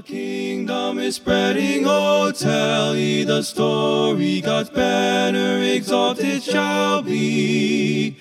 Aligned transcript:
The 0.00 0.06
kingdom 0.06 0.98
is 0.98 1.16
spreading, 1.16 1.84
oh, 1.86 2.32
tell 2.32 2.96
ye 2.96 3.22
the 3.22 3.42
story. 3.42 4.40
God's 4.40 4.70
banner 4.70 5.62
exalted 5.62 6.42
shall 6.42 7.02
be. 7.02 8.16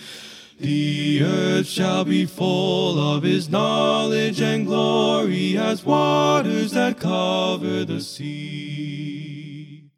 The 0.59 1.23
earth 1.23 1.67
shall 1.67 2.03
be 2.03 2.25
full 2.25 2.99
of 2.99 3.23
his 3.23 3.47
knowledge 3.47 4.41
and 4.41 4.65
glory 4.65 5.57
as 5.57 5.85
waters 5.85 6.71
that 6.71 6.99
cover 6.99 7.85
the 7.85 8.01
sea. 8.01 9.89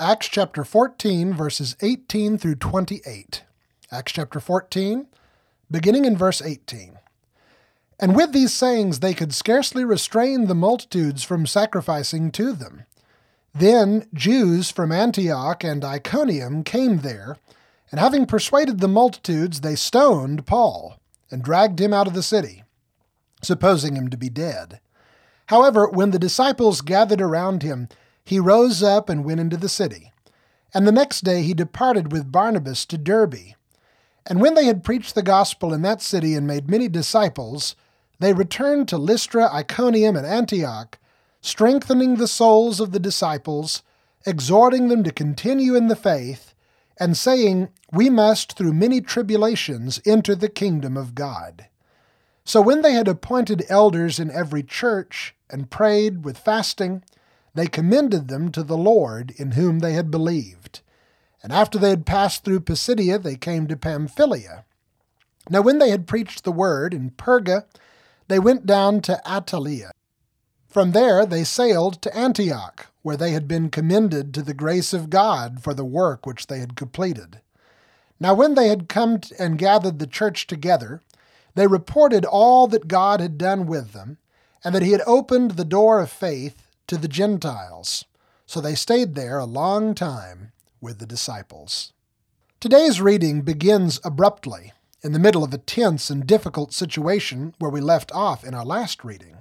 Acts 0.00 0.28
chapter 0.28 0.64
14, 0.64 1.32
verses 1.32 1.76
18 1.80 2.38
through 2.38 2.56
28. 2.56 3.44
Acts 3.92 4.10
chapter 4.10 4.40
14, 4.40 5.06
beginning 5.70 6.06
in 6.06 6.16
verse 6.16 6.42
18. 6.42 6.98
And 8.00 8.16
with 8.16 8.32
these 8.32 8.52
sayings 8.54 9.00
they 9.00 9.12
could 9.12 9.34
scarcely 9.34 9.84
restrain 9.84 10.46
the 10.46 10.54
multitudes 10.54 11.22
from 11.22 11.46
sacrificing 11.46 12.30
to 12.32 12.52
them. 12.52 12.84
Then 13.54 14.08
Jews 14.14 14.70
from 14.70 14.90
Antioch 14.90 15.62
and 15.62 15.84
Iconium 15.84 16.64
came 16.64 16.98
there, 16.98 17.36
and 17.90 18.00
having 18.00 18.24
persuaded 18.24 18.80
the 18.80 18.88
multitudes, 18.88 19.60
they 19.60 19.74
stoned 19.74 20.46
Paul, 20.46 20.98
and 21.30 21.42
dragged 21.42 21.80
him 21.80 21.92
out 21.92 22.06
of 22.06 22.14
the 22.14 22.22
city, 22.22 22.62
supposing 23.42 23.96
him 23.96 24.08
to 24.08 24.16
be 24.16 24.30
dead. 24.30 24.80
However, 25.46 25.88
when 25.88 26.12
the 26.12 26.18
disciples 26.18 26.80
gathered 26.80 27.20
around 27.20 27.62
him, 27.62 27.88
he 28.24 28.38
rose 28.38 28.82
up 28.82 29.08
and 29.08 29.24
went 29.24 29.40
into 29.40 29.56
the 29.56 29.68
city. 29.68 30.12
And 30.72 30.86
the 30.86 30.92
next 30.92 31.22
day 31.22 31.42
he 31.42 31.52
departed 31.52 32.12
with 32.12 32.30
Barnabas 32.30 32.86
to 32.86 32.96
Derbe. 32.96 33.54
And 34.26 34.40
when 34.40 34.54
they 34.54 34.66
had 34.66 34.84
preached 34.84 35.16
the 35.16 35.22
gospel 35.22 35.74
in 35.74 35.82
that 35.82 36.00
city 36.00 36.34
and 36.34 36.46
made 36.46 36.70
many 36.70 36.86
disciples, 36.88 37.74
they 38.20 38.32
returned 38.32 38.86
to 38.88 38.98
Lystra, 38.98 39.52
Iconium, 39.52 40.16
and 40.16 40.26
Antioch, 40.26 40.98
strengthening 41.40 42.16
the 42.16 42.28
souls 42.28 42.78
of 42.78 42.92
the 42.92 43.00
disciples, 43.00 43.82
exhorting 44.24 44.88
them 44.88 45.02
to 45.04 45.10
continue 45.10 45.74
in 45.74 45.88
the 45.88 45.96
faith, 45.96 46.54
and 46.98 47.16
saying, 47.16 47.68
We 47.92 48.10
must, 48.10 48.56
through 48.56 48.74
many 48.74 49.00
tribulations, 49.00 50.00
enter 50.06 50.34
the 50.34 50.50
kingdom 50.50 50.96
of 50.96 51.14
God. 51.14 51.66
So 52.44 52.60
when 52.60 52.82
they 52.82 52.92
had 52.92 53.08
appointed 53.08 53.64
elders 53.68 54.20
in 54.20 54.30
every 54.30 54.62
church, 54.62 55.34
and 55.52 55.70
prayed 55.70 56.24
with 56.24 56.38
fasting, 56.38 57.02
they 57.54 57.66
commended 57.66 58.28
them 58.28 58.52
to 58.52 58.62
the 58.62 58.76
Lord 58.76 59.32
in 59.36 59.52
whom 59.52 59.80
they 59.80 59.92
had 59.92 60.10
believed. 60.10 60.80
And 61.42 61.52
after 61.52 61.78
they 61.78 61.90
had 61.90 62.06
passed 62.06 62.44
through 62.44 62.60
Pisidia, 62.60 63.18
they 63.18 63.36
came 63.36 63.66
to 63.66 63.76
Pamphylia. 63.76 64.64
Now 65.48 65.62
when 65.62 65.78
they 65.78 65.90
had 65.90 66.06
preached 66.06 66.44
the 66.44 66.52
word 66.52 66.94
in 66.94 67.10
Perga, 67.10 67.64
they 68.30 68.38
went 68.38 68.64
down 68.64 69.00
to 69.00 69.20
Attalia. 69.26 69.90
From 70.68 70.92
there 70.92 71.26
they 71.26 71.42
sailed 71.42 72.00
to 72.00 72.16
Antioch, 72.16 72.86
where 73.02 73.16
they 73.16 73.32
had 73.32 73.48
been 73.48 73.70
commended 73.70 74.32
to 74.32 74.42
the 74.42 74.54
grace 74.54 74.92
of 74.92 75.10
God 75.10 75.64
for 75.64 75.74
the 75.74 75.84
work 75.84 76.24
which 76.24 76.46
they 76.46 76.60
had 76.60 76.76
completed. 76.76 77.40
Now, 78.20 78.34
when 78.34 78.54
they 78.54 78.68
had 78.68 78.88
come 78.88 79.20
and 79.36 79.58
gathered 79.58 79.98
the 79.98 80.06
church 80.06 80.46
together, 80.46 81.00
they 81.56 81.66
reported 81.66 82.24
all 82.24 82.68
that 82.68 82.86
God 82.86 83.18
had 83.18 83.36
done 83.36 83.66
with 83.66 83.92
them, 83.92 84.18
and 84.62 84.76
that 84.76 84.82
he 84.82 84.92
had 84.92 85.02
opened 85.06 85.52
the 85.52 85.64
door 85.64 85.98
of 85.98 86.08
faith 86.08 86.68
to 86.86 86.96
the 86.96 87.08
Gentiles. 87.08 88.04
So 88.46 88.60
they 88.60 88.76
stayed 88.76 89.16
there 89.16 89.38
a 89.38 89.44
long 89.44 89.92
time 89.92 90.52
with 90.80 91.00
the 91.00 91.06
disciples. 91.06 91.92
Today's 92.60 93.00
reading 93.00 93.40
begins 93.40 93.98
abruptly 94.04 94.72
in 95.02 95.12
the 95.12 95.18
middle 95.18 95.42
of 95.42 95.54
a 95.54 95.58
tense 95.58 96.10
and 96.10 96.26
difficult 96.26 96.72
situation 96.72 97.54
where 97.58 97.70
we 97.70 97.80
left 97.80 98.12
off 98.12 98.44
in 98.44 98.54
our 98.54 98.64
last 98.64 99.04
reading. 99.04 99.36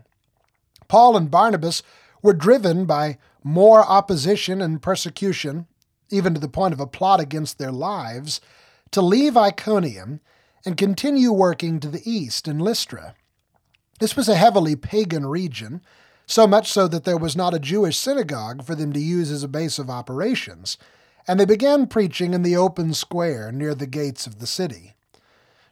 Paul 0.87 1.17
and 1.17 1.29
Barnabas 1.29 1.83
were 2.21 2.33
driven 2.33 2.85
by 2.85 3.17
more 3.43 3.83
opposition 3.83 4.61
and 4.61 4.81
persecution, 4.81 5.67
even 6.09 6.33
to 6.33 6.39
the 6.39 6.47
point 6.47 6.73
of 6.73 6.79
a 6.79 6.87
plot 6.87 7.19
against 7.19 7.57
their 7.57 7.71
lives, 7.71 8.41
to 8.91 9.01
leave 9.01 9.37
Iconium 9.37 10.19
and 10.65 10.77
continue 10.77 11.31
working 11.31 11.79
to 11.79 11.87
the 11.87 12.09
east 12.09 12.47
in 12.47 12.59
Lystra. 12.59 13.15
This 13.99 14.15
was 14.15 14.27
a 14.27 14.35
heavily 14.35 14.75
pagan 14.75 15.25
region, 15.25 15.81
so 16.25 16.47
much 16.47 16.71
so 16.71 16.87
that 16.87 17.03
there 17.03 17.17
was 17.17 17.35
not 17.35 17.53
a 17.53 17.59
Jewish 17.59 17.97
synagogue 17.97 18.63
for 18.63 18.75
them 18.75 18.93
to 18.93 18.99
use 18.99 19.31
as 19.31 19.43
a 19.43 19.47
base 19.47 19.79
of 19.79 19.89
operations, 19.89 20.77
and 21.27 21.39
they 21.39 21.45
began 21.45 21.87
preaching 21.87 22.33
in 22.33 22.43
the 22.43 22.55
open 22.55 22.93
square 22.93 23.51
near 23.51 23.75
the 23.75 23.87
gates 23.87 24.25
of 24.25 24.39
the 24.39 24.47
city. 24.47 24.95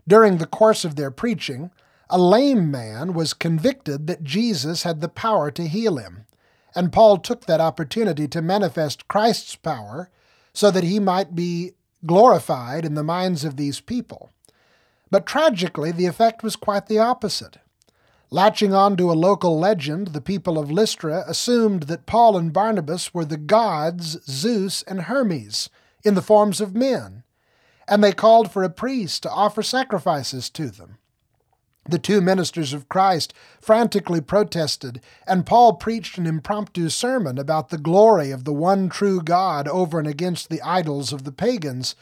During 0.08 0.38
the 0.38 0.46
course 0.46 0.86
of 0.86 0.96
their 0.96 1.12
preaching, 1.12 1.72
a 2.10 2.18
lame 2.18 2.72
man 2.72 3.14
was 3.14 3.34
convicted 3.34 4.08
that 4.08 4.24
Jesus 4.24 4.84
had 4.84 5.02
the 5.02 5.10
power 5.10 5.52
to 5.52 5.68
heal 5.68 5.98
him, 5.98 6.26
and 6.74 6.94
Paul 6.94 7.18
took 7.18 7.46
that 7.46 7.60
opportunity 7.60 8.28
to 8.30 8.42
manifest 8.42 9.08
Christ's 9.08 9.56
power 9.56 10.10
so 10.54 10.72
that 10.72 10.86
he 10.86 11.00
might 11.00 11.36
be 11.36 11.74
glorified 12.06 12.86
in 12.86 12.94
the 12.94 13.04
minds 13.04 13.44
of 13.44 13.58
these 13.58 13.82
people. 13.82 14.30
But 15.12 15.26
tragically, 15.26 15.92
the 15.92 16.06
effect 16.06 16.44
was 16.44 16.56
quite 16.56 16.88
the 16.88 17.00
opposite. 17.00 17.58
Latching 18.30 18.74
on 18.74 18.98
to 18.98 19.12
a 19.12 19.14
local 19.14 19.58
legend, 19.58 20.08
the 20.08 20.22
people 20.22 20.60
of 20.60 20.70
Lystra 20.70 21.24
assumed 21.28 21.84
that 21.84 22.06
Paul 22.06 22.38
and 22.38 22.52
Barnabas 22.52 23.14
were 23.14 23.26
the 23.26 23.38
gods 23.38 24.18
Zeus 24.30 24.84
and 24.84 25.04
Hermes 25.04 25.70
in 26.04 26.14
the 26.14 26.22
forms 26.22 26.60
of 26.60 26.76
men, 26.76 27.24
and 27.88 28.04
they 28.04 28.12
called 28.12 28.52
for 28.52 28.64
a 28.64 28.70
priest 28.70 29.24
to 29.24 29.32
offer 29.32 29.64
sacrifices 29.64 30.50
to 30.52 30.70
them. 30.70 30.98
The 31.90 32.00
two 32.00 32.20
ministers 32.20 32.74
of 32.74 32.90
Christ 32.90 33.34
frantically 33.62 34.20
protested, 34.20 35.00
and 35.26 35.46
Paul 35.46 35.74
preached 35.76 36.18
an 36.18 36.26
impromptu 36.26 36.90
sermon 36.90 37.38
about 37.38 37.70
the 37.70 37.78
glory 37.78 38.30
of 38.32 38.44
the 38.44 38.54
one 38.54 38.90
true 38.90 39.22
God 39.22 39.70
over 39.70 39.98
and 39.98 40.08
against 40.08 40.50
the 40.50 40.62
idols 40.62 41.14
of 41.14 41.24
the 41.24 41.32
pagans. 41.32 41.96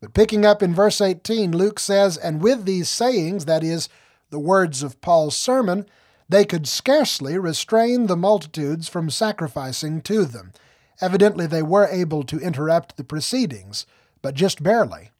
But 0.00 0.12
picking 0.12 0.44
up 0.44 0.60
in 0.60 0.74
verse 0.74 1.00
18, 1.00 1.56
Luke 1.56 1.78
says, 1.78 2.16
And 2.16 2.42
with 2.42 2.64
these 2.64 2.88
sayings, 2.88 3.44
that 3.44 3.62
is, 3.62 3.88
the 4.30 4.40
words 4.40 4.82
of 4.82 5.00
Paul's 5.00 5.36
sermon, 5.36 5.86
they 6.28 6.44
could 6.44 6.66
scarcely 6.66 7.38
restrain 7.38 8.06
the 8.06 8.16
multitudes 8.16 8.88
from 8.88 9.08
sacrificing 9.08 10.02
to 10.02 10.24
them. 10.24 10.52
Evidently, 11.00 11.46
they 11.46 11.62
were 11.62 11.86
able 11.86 12.24
to 12.24 12.40
interrupt 12.40 12.96
the 12.96 13.04
proceedings, 13.04 13.86
but 14.20 14.34
just 14.34 14.62
barely. 14.62 15.10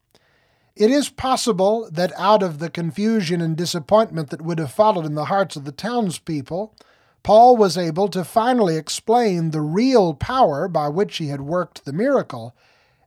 It 0.78 0.92
is 0.92 1.08
possible 1.08 1.90
that 1.90 2.12
out 2.16 2.40
of 2.40 2.60
the 2.60 2.70
confusion 2.70 3.40
and 3.40 3.56
disappointment 3.56 4.30
that 4.30 4.42
would 4.42 4.60
have 4.60 4.70
followed 4.70 5.06
in 5.06 5.16
the 5.16 5.24
hearts 5.24 5.56
of 5.56 5.64
the 5.64 5.72
townspeople, 5.72 6.72
Paul 7.24 7.56
was 7.56 7.76
able 7.76 8.06
to 8.06 8.22
finally 8.22 8.76
explain 8.76 9.50
the 9.50 9.60
real 9.60 10.14
power 10.14 10.68
by 10.68 10.86
which 10.86 11.16
he 11.16 11.30
had 11.30 11.40
worked 11.40 11.84
the 11.84 11.92
miracle, 11.92 12.54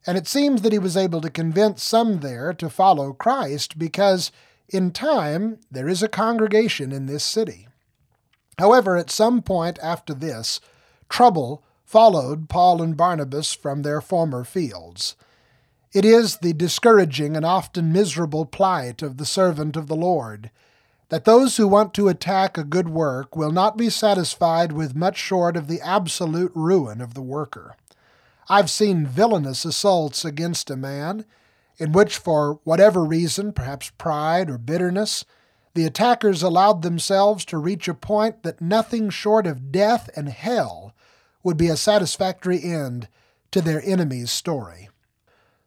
and 0.05 0.17
it 0.17 0.27
seems 0.27 0.63
that 0.63 0.73
he 0.73 0.79
was 0.79 0.97
able 0.97 1.21
to 1.21 1.29
convince 1.29 1.81
some 1.81 2.19
there 2.19 2.51
to 2.55 2.69
follow 2.69 3.13
Christ 3.13 3.79
because, 3.79 4.33
in 4.67 4.91
time, 4.91 5.57
there 5.71 5.87
is 5.87 6.03
a 6.03 6.09
congregation 6.09 6.91
in 6.91 7.05
this 7.05 7.23
city. 7.23 7.69
However, 8.59 8.97
at 8.97 9.09
some 9.09 9.41
point 9.41 9.79
after 9.81 10.13
this, 10.13 10.59
trouble 11.07 11.63
followed 11.85 12.49
Paul 12.49 12.81
and 12.81 12.97
Barnabas 12.97 13.53
from 13.53 13.83
their 13.83 14.01
former 14.01 14.43
fields. 14.43 15.15
It 15.93 16.05
is 16.05 16.37
the 16.37 16.53
discouraging 16.53 17.35
and 17.35 17.45
often 17.45 17.91
miserable 17.91 18.45
plight 18.45 19.01
of 19.01 19.17
the 19.17 19.25
servant 19.25 19.75
of 19.75 19.87
the 19.87 19.95
Lord 19.95 20.49
that 21.09 21.25
those 21.25 21.57
who 21.57 21.67
want 21.67 21.93
to 21.93 22.07
attack 22.07 22.57
a 22.57 22.63
good 22.63 22.87
work 22.87 23.35
will 23.35 23.51
not 23.51 23.75
be 23.75 23.89
satisfied 23.89 24.71
with 24.71 24.95
much 24.95 25.17
short 25.17 25.57
of 25.57 25.67
the 25.67 25.81
absolute 25.81 26.53
ruin 26.55 27.01
of 27.01 27.13
the 27.13 27.21
worker. 27.21 27.75
I've 28.47 28.69
seen 28.69 29.05
villainous 29.05 29.65
assaults 29.65 30.23
against 30.23 30.69
a 30.69 30.77
man, 30.77 31.25
in 31.77 31.91
which, 31.91 32.17
for 32.17 32.61
whatever 32.63 33.03
reason, 33.03 33.51
perhaps 33.51 33.91
pride 33.97 34.49
or 34.49 34.57
bitterness, 34.57 35.25
the 35.73 35.85
attackers 35.85 36.41
allowed 36.41 36.81
themselves 36.81 37.43
to 37.45 37.57
reach 37.57 37.89
a 37.89 37.93
point 37.93 38.43
that 38.43 38.61
nothing 38.61 39.09
short 39.09 39.45
of 39.45 39.73
death 39.73 40.09
and 40.15 40.29
hell 40.29 40.93
would 41.43 41.57
be 41.57 41.67
a 41.67 41.75
satisfactory 41.75 42.63
end 42.63 43.09
to 43.51 43.59
their 43.59 43.81
enemy's 43.83 44.31
story. 44.31 44.87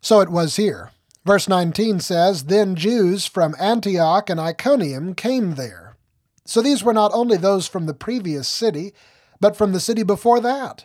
So 0.04 0.20
it 0.20 0.28
was 0.28 0.56
here. 0.56 0.90
Verse 1.24 1.48
19 1.48 1.98
says, 1.98 2.44
Then 2.44 2.76
Jews 2.76 3.24
from 3.24 3.56
Antioch 3.58 4.28
and 4.28 4.38
Iconium 4.38 5.14
came 5.14 5.54
there. 5.54 5.96
So 6.44 6.60
these 6.60 6.84
were 6.84 6.92
not 6.92 7.10
only 7.14 7.38
those 7.38 7.66
from 7.66 7.86
the 7.86 7.94
previous 7.94 8.46
city, 8.46 8.92
but 9.40 9.56
from 9.56 9.72
the 9.72 9.80
city 9.80 10.02
before 10.02 10.40
that. 10.40 10.84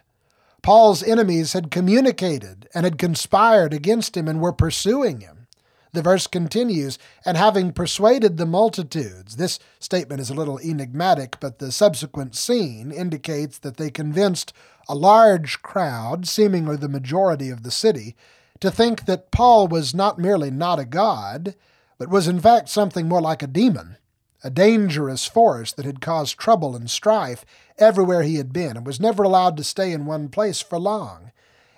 Paul's 0.61 1.03
enemies 1.03 1.51
had 1.51 1.69
communicated 1.69 2.69
and 2.73 2.85
had 2.85 2.97
conspired 2.97 3.73
against 3.73 4.15
him 4.15 4.29
and 4.29 4.39
were 4.39 4.53
pursuing 4.53 5.19
him. 5.19 5.47
The 5.91 6.01
verse 6.01 6.25
continues, 6.25 6.97
and 7.25 7.35
having 7.35 7.73
persuaded 7.73 8.37
the 8.37 8.45
multitudes. 8.45 9.35
This 9.35 9.59
statement 9.79 10.21
is 10.21 10.29
a 10.29 10.33
little 10.33 10.59
enigmatic, 10.59 11.41
but 11.41 11.59
the 11.59 11.73
subsequent 11.73 12.37
scene 12.37 12.89
indicates 12.89 13.57
that 13.57 13.75
they 13.75 13.89
convinced 13.89 14.53
a 14.87 14.95
large 14.95 15.61
crowd, 15.61 16.25
seemingly 16.25 16.77
the 16.77 16.87
majority 16.87 17.49
of 17.49 17.63
the 17.63 17.71
city, 17.71 18.15
to 18.59 18.69
think 18.69 19.05
that 19.05 19.31
Paul 19.31 19.67
was 19.67 19.93
not 19.93 20.19
merely 20.19 20.51
not 20.51 20.79
a 20.79 20.85
god, 20.85 21.55
but 21.97 22.09
was 22.09 22.27
in 22.27 22.39
fact 22.39 22.69
something 22.69 23.07
more 23.07 23.21
like 23.21 23.41
a 23.41 23.47
demon, 23.47 23.97
a 24.43 24.49
dangerous 24.49 25.25
force 25.25 25.71
that 25.73 25.85
had 25.85 26.01
caused 26.01 26.37
trouble 26.37 26.75
and 26.75 26.89
strife 26.89 27.45
everywhere 27.77 28.23
he 28.23 28.35
had 28.35 28.53
been 28.53 28.77
and 28.77 28.85
was 28.85 28.99
never 28.99 29.23
allowed 29.23 29.57
to 29.57 29.63
stay 29.63 29.91
in 29.91 30.05
one 30.05 30.29
place 30.29 30.61
for 30.61 30.79
long. 30.79 31.31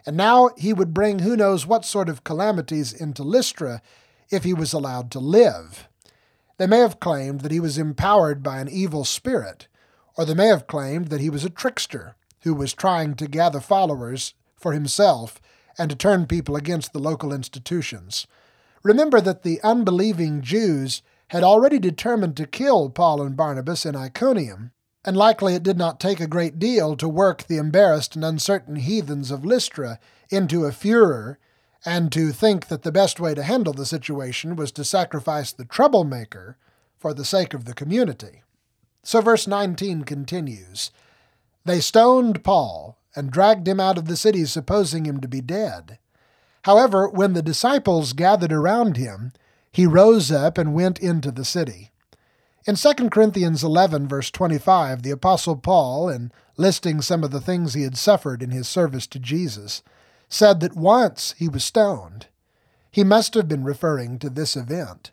And 0.05 0.17
now 0.17 0.49
he 0.57 0.73
would 0.73 0.93
bring 0.93 1.19
who 1.19 1.37
knows 1.37 1.67
what 1.67 1.85
sort 1.85 2.09
of 2.09 2.23
calamities 2.23 2.93
into 2.93 3.23
Lystra 3.23 3.81
if 4.29 4.43
he 4.43 4.53
was 4.53 4.73
allowed 4.73 5.11
to 5.11 5.19
live. 5.19 5.87
They 6.57 6.67
may 6.67 6.79
have 6.79 6.99
claimed 6.99 7.41
that 7.41 7.51
he 7.51 7.59
was 7.59 7.77
empowered 7.77 8.41
by 8.41 8.59
an 8.59 8.69
evil 8.69 9.05
spirit, 9.05 9.67
or 10.17 10.25
they 10.25 10.33
may 10.33 10.47
have 10.47 10.67
claimed 10.67 11.07
that 11.07 11.21
he 11.21 11.29
was 11.29 11.43
a 11.45 11.49
trickster 11.49 12.15
who 12.41 12.53
was 12.53 12.73
trying 12.73 13.15
to 13.15 13.27
gather 13.27 13.59
followers 13.59 14.33
for 14.55 14.73
himself 14.73 15.39
and 15.77 15.89
to 15.89 15.95
turn 15.95 16.25
people 16.25 16.55
against 16.55 16.93
the 16.93 16.99
local 16.99 17.33
institutions. 17.33 18.27
Remember 18.83 19.21
that 19.21 19.43
the 19.43 19.61
unbelieving 19.61 20.41
Jews 20.41 21.01
had 21.27 21.43
already 21.43 21.79
determined 21.79 22.35
to 22.37 22.45
kill 22.45 22.89
Paul 22.89 23.21
and 23.21 23.37
Barnabas 23.37 23.85
in 23.85 23.95
Iconium, 23.95 24.71
and 25.05 25.15
likely 25.15 25.55
it 25.55 25.63
did 25.63 25.77
not 25.77 25.99
take 25.99 26.19
a 26.19 26.27
great 26.27 26.59
deal 26.59 26.95
to 26.97 27.07
work 27.07 27.43
the 27.43 27.57
embarrassed 27.57 28.15
and 28.15 28.25
uncertain 28.25 28.75
heathens 28.75 29.31
of 29.31 29.45
Lystra 29.45 29.99
into 30.29 30.65
a 30.65 30.71
furor 30.71 31.39
and 31.85 32.11
to 32.11 32.31
think 32.31 32.67
that 32.67 32.83
the 32.83 32.91
best 32.91 33.19
way 33.19 33.33
to 33.33 33.43
handle 33.43 33.73
the 33.73 33.85
situation 33.85 34.55
was 34.55 34.71
to 34.73 34.83
sacrifice 34.83 35.51
the 35.51 35.65
troublemaker 35.65 36.57
for 36.97 37.13
the 37.13 37.25
sake 37.25 37.53
of 37.53 37.65
the 37.65 37.73
community. 37.73 38.43
So 39.03 39.21
verse 39.21 39.47
19 39.47 40.03
continues 40.03 40.91
They 41.65 41.79
stoned 41.79 42.43
Paul 42.43 42.97
and 43.15 43.31
dragged 43.31 43.67
him 43.67 43.79
out 43.79 43.97
of 43.97 44.05
the 44.05 44.17
city, 44.17 44.45
supposing 44.45 45.05
him 45.05 45.19
to 45.21 45.27
be 45.27 45.41
dead. 45.41 45.97
However, 46.63 47.07
when 47.09 47.33
the 47.33 47.41
disciples 47.41 48.13
gathered 48.13 48.53
around 48.53 48.97
him, 48.97 49.33
he 49.71 49.85
rose 49.85 50.31
up 50.31 50.57
and 50.57 50.73
went 50.73 50.99
into 50.99 51.31
the 51.31 51.45
city. 51.45 51.91
In 52.67 52.75
2 52.75 53.09
Corinthians 53.09 53.63
11, 53.63 54.07
verse 54.07 54.29
25, 54.29 55.01
the 55.01 55.11
Apostle 55.11 55.55
Paul, 55.55 56.09
in 56.09 56.31
listing 56.57 57.01
some 57.01 57.23
of 57.23 57.31
the 57.31 57.41
things 57.41 57.73
he 57.73 57.81
had 57.81 57.97
suffered 57.97 58.43
in 58.43 58.51
his 58.51 58.67
service 58.67 59.07
to 59.07 59.19
Jesus, 59.19 59.81
said 60.29 60.59
that 60.59 60.75
once 60.75 61.33
he 61.37 61.47
was 61.49 61.63
stoned. 61.63 62.27
He 62.91 63.03
must 63.03 63.33
have 63.33 63.47
been 63.47 63.63
referring 63.63 64.19
to 64.19 64.29
this 64.29 64.55
event. 64.55 65.11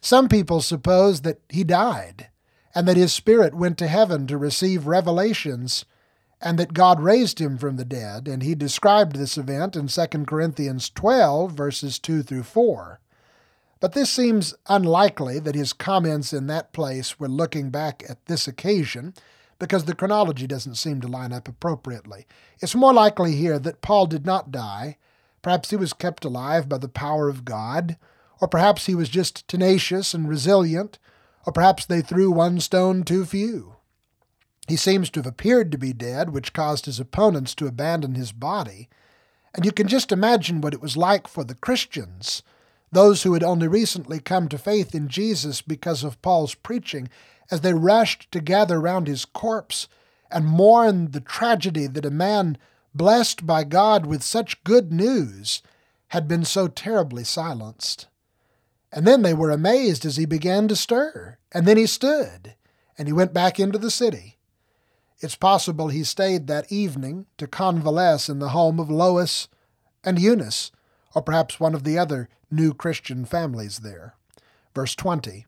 Some 0.00 0.28
people 0.28 0.60
suppose 0.62 1.20
that 1.20 1.40
he 1.48 1.62
died, 1.62 2.28
and 2.74 2.88
that 2.88 2.96
his 2.96 3.12
spirit 3.12 3.54
went 3.54 3.78
to 3.78 3.86
heaven 3.86 4.26
to 4.26 4.38
receive 4.38 4.86
revelations, 4.86 5.84
and 6.40 6.58
that 6.58 6.72
God 6.72 7.00
raised 7.00 7.40
him 7.40 7.58
from 7.58 7.76
the 7.76 7.84
dead, 7.84 8.26
and 8.26 8.42
he 8.42 8.54
described 8.54 9.16
this 9.16 9.36
event 9.36 9.76
in 9.76 9.88
2 9.88 10.06
Corinthians 10.24 10.88
12, 10.90 11.52
verses 11.52 11.98
2 11.98 12.22
through 12.22 12.44
4. 12.44 13.00
But 13.80 13.92
this 13.92 14.10
seems 14.10 14.54
unlikely 14.66 15.38
that 15.40 15.54
his 15.54 15.72
comments 15.72 16.32
in 16.32 16.46
that 16.46 16.72
place 16.72 17.18
were 17.18 17.28
looking 17.28 17.70
back 17.70 18.02
at 18.08 18.24
this 18.26 18.48
occasion, 18.48 19.14
because 19.58 19.84
the 19.84 19.94
chronology 19.94 20.46
doesn't 20.46 20.76
seem 20.76 21.02
to 21.02 21.08
line 21.08 21.32
up 21.32 21.46
appropriately. 21.46 22.26
It's 22.60 22.74
more 22.74 22.94
likely 22.94 23.36
here 23.36 23.58
that 23.58 23.82
Paul 23.82 24.06
did 24.06 24.24
not 24.24 24.50
die. 24.50 24.96
Perhaps 25.42 25.70
he 25.70 25.76
was 25.76 25.92
kept 25.92 26.24
alive 26.24 26.68
by 26.68 26.78
the 26.78 26.88
power 26.88 27.28
of 27.28 27.44
God, 27.44 27.96
or 28.40 28.48
perhaps 28.48 28.86
he 28.86 28.94
was 28.94 29.10
just 29.10 29.46
tenacious 29.46 30.14
and 30.14 30.28
resilient, 30.28 30.98
or 31.46 31.52
perhaps 31.52 31.84
they 31.84 32.00
threw 32.00 32.30
one 32.30 32.60
stone 32.60 33.02
too 33.02 33.26
few. 33.26 33.76
He 34.70 34.76
seems 34.76 35.10
to 35.10 35.18
have 35.18 35.26
appeared 35.26 35.72
to 35.72 35.78
be 35.78 35.92
dead, 35.92 36.30
which 36.30 36.52
caused 36.52 36.86
his 36.86 37.00
opponents 37.00 37.56
to 37.56 37.66
abandon 37.66 38.14
his 38.14 38.30
body. 38.30 38.88
And 39.52 39.64
you 39.64 39.72
can 39.72 39.88
just 39.88 40.12
imagine 40.12 40.60
what 40.60 40.72
it 40.72 40.80
was 40.80 40.96
like 40.96 41.26
for 41.26 41.42
the 41.42 41.56
Christians 41.56 42.44
those 42.92 43.24
who 43.24 43.34
had 43.34 43.42
only 43.42 43.66
recently 43.66 44.20
come 44.20 44.46
to 44.48 44.56
faith 44.56 44.94
in 44.94 45.08
Jesus 45.08 45.60
because 45.60 46.04
of 46.04 46.22
Paul's 46.22 46.54
preaching, 46.54 47.08
as 47.50 47.62
they 47.62 47.74
rushed 47.74 48.30
to 48.30 48.38
gather 48.38 48.80
round 48.80 49.08
his 49.08 49.24
corpse 49.24 49.88
and 50.30 50.46
mourn 50.46 51.10
the 51.10 51.20
tragedy 51.20 51.88
that 51.88 52.06
a 52.06 52.10
man 52.10 52.56
blessed 52.94 53.44
by 53.44 53.64
God 53.64 54.06
with 54.06 54.22
such 54.22 54.62
good 54.62 54.92
news 54.92 55.62
had 56.08 56.28
been 56.28 56.44
so 56.44 56.68
terribly 56.68 57.24
silenced. 57.24 58.06
And 58.92 59.04
then 59.04 59.22
they 59.22 59.34
were 59.34 59.50
amazed 59.50 60.06
as 60.06 60.16
he 60.16 60.26
began 60.26 60.68
to 60.68 60.76
stir, 60.76 61.38
and 61.50 61.66
then 61.66 61.76
he 61.76 61.86
stood, 61.86 62.54
and 62.96 63.08
he 63.08 63.12
went 63.12 63.34
back 63.34 63.58
into 63.58 63.76
the 63.76 63.90
city. 63.90 64.36
It's 65.20 65.36
possible 65.36 65.88
he 65.88 66.02
stayed 66.02 66.46
that 66.46 66.72
evening 66.72 67.26
to 67.36 67.46
convalesce 67.46 68.28
in 68.30 68.38
the 68.38 68.50
home 68.50 68.80
of 68.80 68.90
Lois 68.90 69.48
and 70.02 70.18
Eunice, 70.18 70.70
or 71.14 71.20
perhaps 71.20 71.60
one 71.60 71.74
of 71.74 71.84
the 71.84 71.98
other 71.98 72.28
new 72.50 72.72
Christian 72.72 73.26
families 73.26 73.78
there. 73.78 74.14
Verse 74.74 74.94
20 74.94 75.44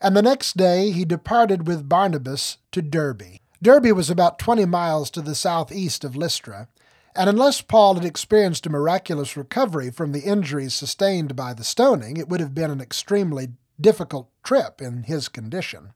And 0.00 0.16
the 0.16 0.22
next 0.22 0.56
day 0.56 0.90
he 0.90 1.04
departed 1.04 1.68
with 1.68 1.88
Barnabas 1.88 2.58
to 2.72 2.82
Derbe. 2.82 3.38
Derbe 3.62 3.92
was 3.92 4.10
about 4.10 4.40
20 4.40 4.64
miles 4.64 5.10
to 5.10 5.22
the 5.22 5.36
southeast 5.36 6.02
of 6.02 6.16
Lystra, 6.16 6.68
and 7.14 7.30
unless 7.30 7.62
Paul 7.62 7.94
had 7.94 8.04
experienced 8.04 8.66
a 8.66 8.70
miraculous 8.70 9.36
recovery 9.36 9.90
from 9.90 10.12
the 10.12 10.20
injuries 10.20 10.74
sustained 10.74 11.36
by 11.36 11.54
the 11.54 11.64
stoning, 11.64 12.16
it 12.16 12.28
would 12.28 12.40
have 12.40 12.54
been 12.54 12.70
an 12.70 12.80
extremely 12.80 13.48
difficult 13.80 14.28
trip 14.42 14.82
in 14.82 15.04
his 15.04 15.28
condition. 15.28 15.92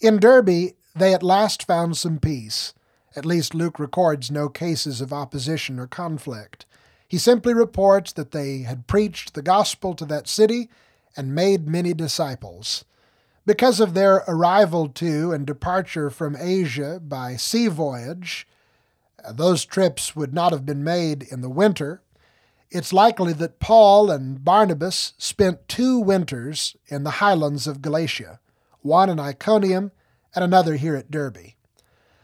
In 0.00 0.18
Derbe, 0.18 0.72
they 0.94 1.14
at 1.14 1.22
last 1.22 1.66
found 1.66 1.96
some 1.96 2.18
peace. 2.18 2.74
At 3.14 3.26
least 3.26 3.54
Luke 3.54 3.78
records 3.78 4.30
no 4.30 4.48
cases 4.48 5.00
of 5.00 5.12
opposition 5.12 5.78
or 5.78 5.86
conflict. 5.86 6.66
He 7.06 7.18
simply 7.18 7.52
reports 7.52 8.12
that 8.12 8.30
they 8.30 8.60
had 8.60 8.86
preached 8.86 9.34
the 9.34 9.42
gospel 9.42 9.94
to 9.94 10.06
that 10.06 10.28
city 10.28 10.70
and 11.16 11.34
made 11.34 11.68
many 11.68 11.92
disciples. 11.92 12.84
Because 13.44 13.80
of 13.80 13.92
their 13.92 14.24
arrival 14.28 14.88
to 14.88 15.32
and 15.32 15.46
departure 15.46 16.08
from 16.08 16.36
Asia 16.38 17.00
by 17.00 17.36
sea 17.36 17.66
voyage, 17.66 18.46
those 19.30 19.64
trips 19.64 20.16
would 20.16 20.32
not 20.32 20.52
have 20.52 20.64
been 20.64 20.84
made 20.84 21.22
in 21.24 21.42
the 21.42 21.50
winter. 21.50 22.02
It's 22.70 22.92
likely 22.92 23.32
that 23.34 23.60
Paul 23.60 24.10
and 24.10 24.42
Barnabas 24.44 25.12
spent 25.18 25.68
two 25.68 25.98
winters 25.98 26.76
in 26.86 27.04
the 27.04 27.10
highlands 27.10 27.66
of 27.66 27.82
Galatia, 27.82 28.40
one 28.80 29.10
in 29.10 29.20
Iconium 29.20 29.92
and 30.34 30.44
another 30.44 30.76
here 30.76 30.96
at 30.96 31.10
Derbe. 31.10 31.54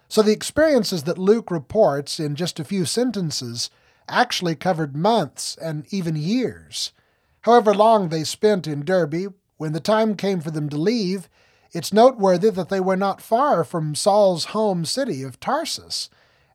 So 0.08 0.22
the 0.22 0.32
experiences 0.32 1.02
that 1.02 1.18
Luke 1.18 1.50
reports 1.50 2.18
in 2.18 2.34
just 2.34 2.58
a 2.58 2.64
few 2.64 2.84
sentences 2.84 3.70
actually 4.08 4.54
covered 4.54 4.96
months 4.96 5.56
and 5.60 5.86
even 5.92 6.16
years. 6.16 6.92
However 7.42 7.74
long 7.74 8.08
they 8.08 8.24
spent 8.24 8.66
in 8.66 8.84
Derbe, 8.84 9.34
when 9.58 9.72
the 9.72 9.80
time 9.80 10.16
came 10.16 10.40
for 10.40 10.50
them 10.50 10.68
to 10.70 10.76
leave, 10.76 11.28
it's 11.72 11.92
noteworthy 11.92 12.50
that 12.50 12.70
they 12.70 12.80
were 12.80 12.96
not 12.96 13.20
far 13.20 13.64
from 13.64 13.94
Saul's 13.94 14.46
home 14.46 14.84
city 14.84 15.22
of 15.22 15.38
Tarsus, 15.38 16.08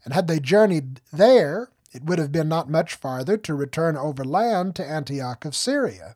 and 0.04 0.14
had 0.14 0.28
they 0.28 0.40
journeyed 0.40 1.02
there, 1.12 1.70
it 1.92 2.04
would 2.04 2.18
have 2.18 2.32
been 2.32 2.50
not 2.50 2.70
much 2.70 2.96
farther 2.96 3.38
to 3.38 3.54
return 3.54 3.96
overland 3.96 4.76
to 4.76 4.86
Antioch 4.86 5.46
of 5.46 5.56
Syria. 5.56 6.16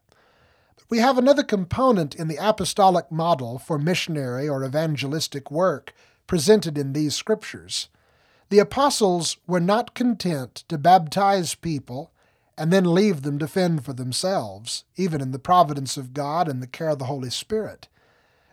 We 0.90 1.00
have 1.00 1.18
another 1.18 1.44
component 1.44 2.16
in 2.16 2.30
the 2.30 2.38
apostolic 2.38 3.12
model 3.12 3.60
for 3.60 3.78
missionary 3.78 4.48
or 4.48 4.64
evangelistic 4.64 5.52
work 5.52 5.94
presented 6.28 6.78
in 6.78 6.94
these 6.94 7.16
scriptures. 7.16 7.90
The 8.50 8.60
apostles 8.60 9.38
were 9.46 9.60
not 9.60 9.94
content 9.94 10.64
to 10.70 10.78
baptize 10.78 11.56
people 11.56 12.12
and 12.58 12.72
then 12.72 12.94
leave 12.94 13.24
them 13.24 13.38
to 13.40 13.48
fend 13.48 13.84
for 13.84 13.92
themselves, 13.92 14.86
even 14.96 15.20
in 15.20 15.32
the 15.32 15.40
providence 15.40 15.98
of 15.98 16.14
God 16.14 16.48
and 16.48 16.64
the 16.64 16.68
care 16.68 16.90
of 16.90 17.00
the 17.00 17.06
Holy 17.06 17.30
Spirit. 17.30 17.90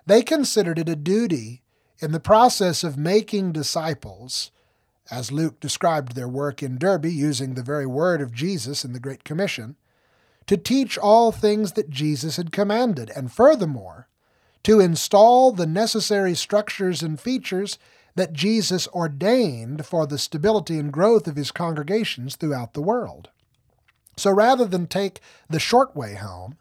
They 0.04 0.22
considered 0.22 0.78
it 0.78 0.88
a 0.88 0.96
duty 0.96 1.62
in 2.00 2.10
the 2.10 2.20
process 2.20 2.82
of 2.82 2.98
making 2.98 3.52
disciples, 3.52 4.50
as 5.10 5.30
Luke 5.30 5.60
described 5.60 6.14
their 6.14 6.28
work 6.28 6.62
in 6.62 6.78
Derbe 6.78 7.06
using 7.06 7.54
the 7.54 7.62
very 7.62 7.86
word 7.86 8.20
of 8.20 8.34
Jesus 8.34 8.84
in 8.84 8.92
the 8.92 9.00
Great 9.00 9.22
Commission, 9.22 9.76
to 10.46 10.56
teach 10.56 10.98
all 10.98 11.32
things 11.32 11.72
that 11.72 11.90
Jesus 11.90 12.36
had 12.36 12.52
commanded, 12.52 13.10
and 13.16 13.32
furthermore, 13.32 14.08
to 14.62 14.80
install 14.80 15.52
the 15.52 15.66
necessary 15.66 16.34
structures 16.34 17.02
and 17.02 17.20
features 17.20 17.78
that 18.14 18.32
Jesus 18.32 18.86
ordained 18.88 19.84
for 19.84 20.06
the 20.06 20.18
stability 20.18 20.78
and 20.78 20.92
growth 20.92 21.26
of 21.26 21.36
his 21.36 21.50
congregations 21.50 22.36
throughout 22.36 22.72
the 22.72 22.82
world. 22.82 23.28
So 24.16 24.30
rather 24.30 24.64
than 24.64 24.86
take 24.86 25.20
the 25.50 25.58
short 25.58 25.96
way 25.96 26.14
home, 26.14 26.56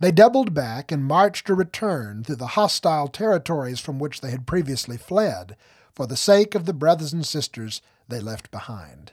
they 0.00 0.12
doubled 0.12 0.54
back 0.54 0.92
and 0.92 1.04
marched 1.04 1.48
a 1.48 1.54
return 1.54 2.22
through 2.22 2.36
the 2.36 2.48
hostile 2.48 3.08
territories 3.08 3.80
from 3.80 3.98
which 3.98 4.20
they 4.20 4.30
had 4.30 4.46
previously 4.46 4.96
fled, 4.96 5.56
for 5.92 6.06
the 6.06 6.16
sake 6.16 6.54
of 6.54 6.66
the 6.66 6.74
brothers 6.74 7.12
and 7.12 7.26
sisters 7.26 7.82
they 8.06 8.20
left 8.20 8.50
behind. 8.50 9.12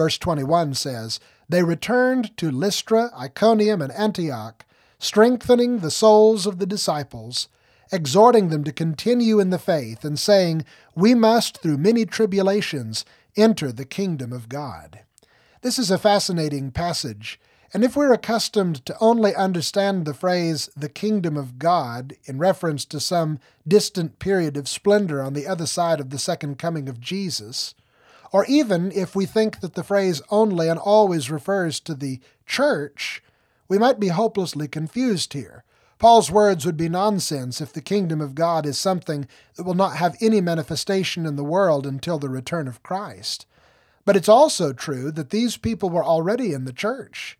Verse 0.00 0.16
21 0.16 0.72
says, 0.72 1.20
They 1.46 1.62
returned 1.62 2.34
to 2.38 2.50
Lystra, 2.50 3.10
Iconium, 3.14 3.82
and 3.82 3.92
Antioch, 3.92 4.64
strengthening 4.98 5.80
the 5.80 5.90
souls 5.90 6.46
of 6.46 6.58
the 6.58 6.64
disciples 6.64 7.48
exhorting 7.92 8.48
them 8.48 8.64
to 8.64 8.72
continue 8.72 9.38
in 9.40 9.50
the 9.50 9.58
faith 9.58 10.02
and 10.02 10.18
saying, 10.18 10.64
We 10.94 11.14
must, 11.14 11.58
through 11.58 11.76
many 11.76 12.06
tribulations, 12.06 13.04
enter 13.36 13.72
the 13.72 13.84
kingdom 13.84 14.32
of 14.32 14.48
God. 14.48 15.00
This 15.60 15.78
is 15.78 15.90
a 15.90 15.98
fascinating 15.98 16.70
passage, 16.70 17.38
And 17.74 17.84
if 17.84 17.94
we're 17.94 18.14
accustomed 18.14 18.86
to 18.86 18.96
only 19.02 19.34
understand 19.34 20.06
the 20.06 20.14
phrase 20.14 20.70
the 20.74 20.88
kingdom 20.88 21.36
of 21.36 21.58
God 21.58 22.16
in 22.24 22.38
reference 22.38 22.86
to 22.86 23.00
some 23.00 23.38
distant 23.68 24.18
period 24.18 24.56
of 24.56 24.66
splendor 24.66 25.20
on 25.20 25.34
the 25.34 25.46
other 25.46 25.66
side 25.66 26.00
of 26.00 26.08
the 26.08 26.18
second 26.18 26.58
coming 26.58 26.88
of 26.88 27.02
Jesus, 27.02 27.74
or 28.32 28.44
even 28.46 28.92
if 28.92 29.14
we 29.14 29.26
think 29.26 29.60
that 29.60 29.74
the 29.74 29.84
phrase 29.84 30.22
only 30.30 30.68
and 30.68 30.78
always 30.78 31.30
refers 31.30 31.80
to 31.80 31.94
the 31.94 32.20
church, 32.46 33.22
we 33.68 33.78
might 33.78 34.00
be 34.00 34.08
hopelessly 34.08 34.68
confused 34.68 35.32
here. 35.32 35.64
Paul's 35.98 36.30
words 36.30 36.64
would 36.64 36.78
be 36.78 36.88
nonsense 36.88 37.60
if 37.60 37.72
the 37.72 37.82
kingdom 37.82 38.20
of 38.20 38.34
God 38.34 38.64
is 38.64 38.78
something 38.78 39.28
that 39.56 39.64
will 39.64 39.74
not 39.74 39.96
have 39.96 40.16
any 40.20 40.40
manifestation 40.40 41.26
in 41.26 41.36
the 41.36 41.44
world 41.44 41.86
until 41.86 42.18
the 42.18 42.30
return 42.30 42.66
of 42.66 42.82
Christ. 42.82 43.46
But 44.06 44.16
it's 44.16 44.28
also 44.28 44.72
true 44.72 45.10
that 45.12 45.30
these 45.30 45.58
people 45.58 45.90
were 45.90 46.04
already 46.04 46.52
in 46.52 46.64
the 46.64 46.72
church. 46.72 47.38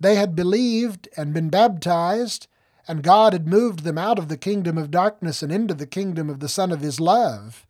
They 0.00 0.16
had 0.16 0.34
believed 0.34 1.08
and 1.16 1.32
been 1.32 1.50
baptized, 1.50 2.48
and 2.88 3.02
God 3.02 3.32
had 3.32 3.46
moved 3.46 3.84
them 3.84 3.96
out 3.96 4.18
of 4.18 4.28
the 4.28 4.36
kingdom 4.36 4.76
of 4.76 4.90
darkness 4.90 5.40
and 5.40 5.52
into 5.52 5.72
the 5.72 5.86
kingdom 5.86 6.28
of 6.28 6.40
the 6.40 6.48
Son 6.48 6.72
of 6.72 6.80
His 6.80 6.98
love. 6.98 7.64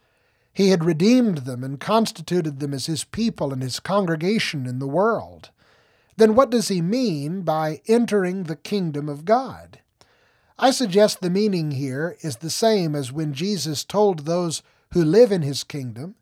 He 0.55 0.69
had 0.69 0.85
redeemed 0.85 1.39
them 1.39 1.65
and 1.65 1.81
constituted 1.81 2.61
them 2.61 2.73
as 2.73 2.87
His 2.87 3.03
people 3.03 3.53
and 3.53 3.61
His 3.61 3.81
congregation 3.81 4.67
in 4.67 4.79
the 4.79 4.87
world. 4.87 5.51
Then 6.17 6.37
what 6.37 6.51
does 6.51 6.69
He 6.69 6.81
mean 6.81 7.43
by 7.43 7.83
entering 7.89 8.45
the 8.45 8.57
kingdom 8.57 9.09
of 9.09 9.25
God? 9.25 9.81
I 10.57 10.71
suggest 10.71 11.21
the 11.21 11.31
meaning 11.31 11.73
here 11.73 12.17
is 12.21 12.37
the 12.37 12.51
same 12.51 12.95
as 12.95 13.11
when 13.11 13.35
Jesus 13.35 13.85
told 13.85 14.21
those 14.21 14.63
who 14.93 15.05
live 15.05 15.33
in 15.33 15.43
His 15.43 15.65
kingdom 15.65 16.15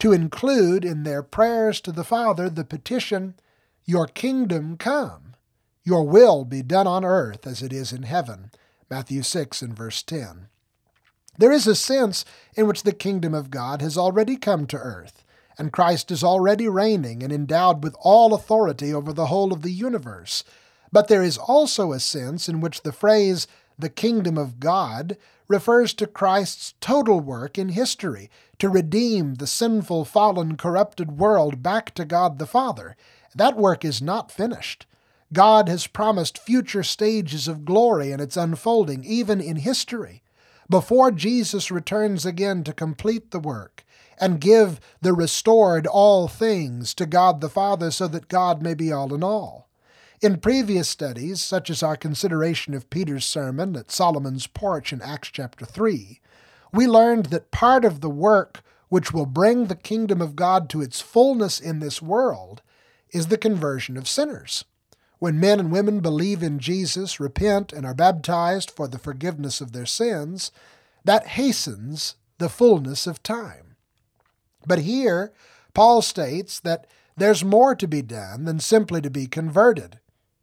to 0.00 0.12
include 0.12 0.84
in 0.84 1.04
their 1.04 1.22
prayers 1.22 1.80
to 1.82 1.92
the 1.92 2.04
Father 2.04 2.50
the 2.50 2.64
petition, 2.64 3.34
Your 3.84 4.08
kingdom 4.08 4.76
come. 4.76 5.36
Your 5.84 6.02
will 6.02 6.44
be 6.44 6.62
done 6.62 6.88
on 6.88 7.04
earth 7.04 7.46
as 7.46 7.62
it 7.62 7.72
is 7.72 7.92
in 7.92 8.02
heaven. 8.02 8.50
Matthew 8.90 9.22
6 9.22 9.62
and 9.62 9.76
verse 9.76 10.02
10. 10.02 10.48
There 11.38 11.52
is 11.52 11.66
a 11.66 11.74
sense 11.74 12.24
in 12.54 12.66
which 12.66 12.82
the 12.82 12.92
kingdom 12.92 13.34
of 13.34 13.50
God 13.50 13.82
has 13.82 13.98
already 13.98 14.36
come 14.36 14.66
to 14.66 14.78
earth, 14.78 15.24
and 15.58 15.72
Christ 15.72 16.10
is 16.10 16.24
already 16.24 16.68
reigning 16.68 17.22
and 17.22 17.32
endowed 17.32 17.82
with 17.82 17.96
all 18.00 18.34
authority 18.34 18.92
over 18.92 19.12
the 19.12 19.26
whole 19.26 19.52
of 19.52 19.62
the 19.62 19.72
universe. 19.72 20.44
But 20.92 21.08
there 21.08 21.22
is 21.22 21.38
also 21.38 21.92
a 21.92 22.00
sense 22.00 22.48
in 22.48 22.60
which 22.60 22.82
the 22.82 22.92
phrase, 22.92 23.46
the 23.78 23.90
kingdom 23.90 24.38
of 24.38 24.60
God, 24.60 25.16
refers 25.48 25.94
to 25.94 26.06
Christ's 26.06 26.74
total 26.80 27.20
work 27.20 27.58
in 27.58 27.70
history 27.70 28.30
to 28.58 28.68
redeem 28.68 29.34
the 29.34 29.46
sinful, 29.46 30.04
fallen, 30.04 30.56
corrupted 30.56 31.18
world 31.18 31.62
back 31.62 31.94
to 31.94 32.04
God 32.04 32.38
the 32.38 32.46
Father. 32.46 32.96
That 33.34 33.56
work 33.56 33.84
is 33.84 34.00
not 34.00 34.32
finished. 34.32 34.86
God 35.32 35.68
has 35.68 35.86
promised 35.86 36.38
future 36.38 36.82
stages 36.82 37.48
of 37.48 37.64
glory 37.64 38.10
in 38.10 38.20
its 38.20 38.36
unfolding, 38.36 39.04
even 39.04 39.40
in 39.40 39.56
history, 39.56 40.22
before 40.68 41.10
Jesus 41.10 41.70
returns 41.70 42.26
again 42.26 42.64
to 42.64 42.72
complete 42.72 43.30
the 43.30 43.38
work 43.38 43.84
and 44.18 44.40
give 44.40 44.80
the 45.00 45.12
restored 45.12 45.86
all 45.86 46.28
things 46.28 46.94
to 46.94 47.06
God 47.06 47.40
the 47.40 47.48
Father 47.48 47.90
so 47.90 48.08
that 48.08 48.28
God 48.28 48.62
may 48.62 48.74
be 48.74 48.92
all 48.92 49.14
in 49.14 49.22
all. 49.22 49.68
In 50.22 50.38
previous 50.38 50.88
studies, 50.88 51.42
such 51.42 51.68
as 51.68 51.82
our 51.82 51.96
consideration 51.96 52.72
of 52.72 52.88
Peter's 52.88 53.26
sermon 53.26 53.76
at 53.76 53.90
Solomon's 53.90 54.46
porch 54.46 54.92
in 54.92 55.02
Acts 55.02 55.28
chapter 55.28 55.66
3, 55.66 56.20
we 56.72 56.86
learned 56.86 57.26
that 57.26 57.50
part 57.50 57.84
of 57.84 58.00
the 58.00 58.10
work 58.10 58.62
which 58.88 59.12
will 59.12 59.26
bring 59.26 59.66
the 59.66 59.76
kingdom 59.76 60.22
of 60.22 60.36
God 60.36 60.70
to 60.70 60.80
its 60.80 61.00
fullness 61.00 61.60
in 61.60 61.80
this 61.80 62.00
world 62.00 62.62
is 63.10 63.26
the 63.26 63.38
conversion 63.38 63.96
of 63.96 64.08
sinners. 64.08 64.64
When 65.26 65.40
men 65.40 65.58
and 65.58 65.72
women 65.72 65.98
believe 65.98 66.40
in 66.40 66.60
Jesus, 66.60 67.18
repent, 67.18 67.72
and 67.72 67.84
are 67.84 67.94
baptized 67.94 68.70
for 68.70 68.86
the 68.86 68.96
forgiveness 68.96 69.60
of 69.60 69.72
their 69.72 69.84
sins, 69.84 70.52
that 71.04 71.26
hastens 71.26 72.14
the 72.38 72.48
fullness 72.48 73.08
of 73.08 73.24
time. 73.24 73.74
But 74.68 74.82
here, 74.82 75.32
Paul 75.74 76.00
states 76.00 76.60
that 76.60 76.86
there's 77.16 77.42
more 77.42 77.74
to 77.74 77.88
be 77.88 78.02
done 78.02 78.44
than 78.44 78.60
simply 78.60 79.00
to 79.00 79.10
be 79.10 79.26
converted. 79.26 79.98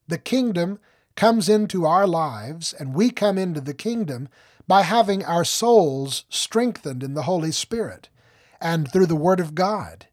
The 0.10 0.18
kingdom 0.18 0.80
comes 1.16 1.48
into 1.48 1.86
our 1.86 2.06
lives, 2.06 2.74
and 2.74 2.94
we 2.94 3.10
come 3.10 3.38
into 3.38 3.62
the 3.62 3.74
kingdom 3.74 4.28
by 4.68 4.82
having 4.82 5.24
our 5.24 5.46
souls 5.46 6.26
strengthened 6.28 7.04
in 7.04 7.14
the 7.14 7.24
Holy 7.24 7.54
Spirit 7.54 8.10
and 8.60 8.92
through 8.92 9.06
the 9.06 9.16
Word 9.16 9.40
of 9.40 9.56
God, 9.56 10.08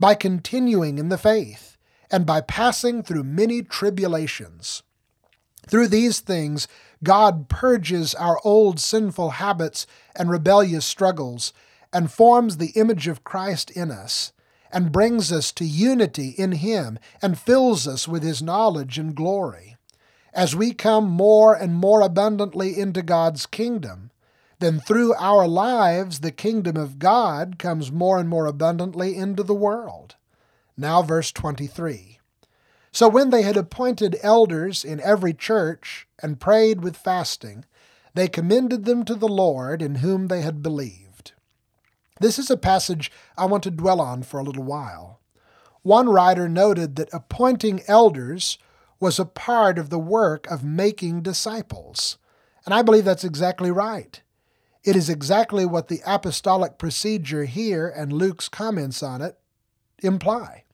by 0.00 0.16
continuing 0.16 0.98
in 0.98 1.10
the 1.10 1.16
faith 1.16 1.75
and 2.10 2.26
by 2.26 2.40
passing 2.40 3.02
through 3.02 3.24
many 3.24 3.62
tribulations. 3.62 4.82
Through 5.68 5.88
these 5.88 6.20
things, 6.20 6.68
God 7.02 7.48
purges 7.48 8.14
our 8.14 8.40
old 8.44 8.78
sinful 8.80 9.30
habits 9.30 9.86
and 10.14 10.30
rebellious 10.30 10.86
struggles, 10.86 11.52
and 11.92 12.10
forms 12.10 12.56
the 12.56 12.70
image 12.70 13.08
of 13.08 13.24
Christ 13.24 13.70
in 13.70 13.90
us, 13.90 14.32
and 14.72 14.92
brings 14.92 15.32
us 15.32 15.52
to 15.52 15.64
unity 15.64 16.30
in 16.30 16.52
Him, 16.52 16.98
and 17.22 17.38
fills 17.38 17.86
us 17.86 18.06
with 18.06 18.22
His 18.22 18.42
knowledge 18.42 18.98
and 18.98 19.14
glory. 19.14 19.76
As 20.32 20.54
we 20.54 20.72
come 20.72 21.08
more 21.08 21.54
and 21.54 21.74
more 21.74 22.02
abundantly 22.02 22.78
into 22.78 23.02
God's 23.02 23.46
kingdom, 23.46 24.10
then 24.58 24.80
through 24.80 25.14
our 25.14 25.46
lives 25.46 26.20
the 26.20 26.30
kingdom 26.30 26.76
of 26.76 26.98
God 26.98 27.58
comes 27.58 27.92
more 27.92 28.18
and 28.18 28.28
more 28.28 28.46
abundantly 28.46 29.16
into 29.16 29.42
the 29.42 29.54
world. 29.54 30.16
Now, 30.76 31.02
verse 31.02 31.32
23. 31.32 32.18
So 32.92 33.08
when 33.08 33.30
they 33.30 33.42
had 33.42 33.56
appointed 33.56 34.18
elders 34.22 34.84
in 34.84 35.00
every 35.00 35.34
church 35.34 36.06
and 36.22 36.40
prayed 36.40 36.82
with 36.82 36.96
fasting, 36.96 37.64
they 38.14 38.28
commended 38.28 38.84
them 38.84 39.04
to 39.04 39.14
the 39.14 39.28
Lord 39.28 39.82
in 39.82 39.96
whom 39.96 40.28
they 40.28 40.40
had 40.40 40.62
believed. 40.62 41.32
This 42.20 42.38
is 42.38 42.50
a 42.50 42.56
passage 42.56 43.12
I 43.36 43.44
want 43.44 43.62
to 43.64 43.70
dwell 43.70 44.00
on 44.00 44.22
for 44.22 44.40
a 44.40 44.42
little 44.42 44.64
while. 44.64 45.20
One 45.82 46.08
writer 46.08 46.48
noted 46.48 46.96
that 46.96 47.12
appointing 47.12 47.82
elders 47.86 48.58
was 48.98 49.18
a 49.18 49.24
part 49.24 49.78
of 49.78 49.90
the 49.90 49.98
work 49.98 50.50
of 50.50 50.64
making 50.64 51.22
disciples. 51.22 52.16
And 52.64 52.74
I 52.74 52.82
believe 52.82 53.04
that's 53.04 53.24
exactly 53.24 53.70
right. 53.70 54.20
It 54.82 54.96
is 54.96 55.10
exactly 55.10 55.66
what 55.66 55.88
the 55.88 56.00
apostolic 56.06 56.78
procedure 56.78 57.44
here 57.44 57.88
and 57.88 58.12
Luke's 58.12 58.48
comments 58.48 59.02
on 59.02 59.20
it 59.20 59.38
imply. 60.02 60.64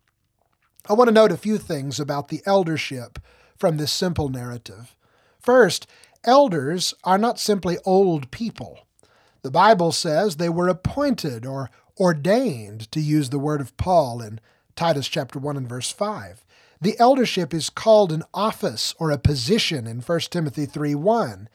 I 0.89 0.95
want 0.95 1.09
to 1.09 1.15
note 1.15 1.31
a 1.31 1.37
few 1.37 1.59
things 1.59 2.01
about 2.01 2.29
the 2.29 2.43
eldership 2.45 3.21
from 3.57 3.77
this 3.77 3.93
simple 3.93 4.29
narrative. 4.29 4.97
First, 5.39 5.87
elders 6.25 6.93
are 7.05 7.19
not 7.19 7.39
simply 7.39 7.79
old 7.85 8.33
people. 8.33 8.81
The 9.43 9.51
Bible 9.51 9.93
says 9.93 10.37
they 10.37 10.49
were 10.49 10.69
appointed 10.69 11.47
or 11.47 11.71
ordained, 12.01 12.91
to 12.93 13.01
use 13.01 13.31
the 13.31 13.39
word 13.39 13.61
of 13.61 13.77
Paul 13.77 14.21
in 14.21 14.41
Titus 14.75 15.07
chapter 15.07 15.39
1 15.39 15.57
and 15.57 15.69
verse 15.69 15.91
5. 15.91 16.45
The 16.81 16.99
eldership 16.99 17.55
is 17.55 17.71
called 17.71 18.11
an 18.11 18.25
office 18.35 18.93
or 18.99 19.13
a 19.13 19.19
position 19.19 19.87
in 19.87 20.01
1 20.01 20.21
Timothy 20.31 20.67
3 20.67 20.97
1. 20.97 21.49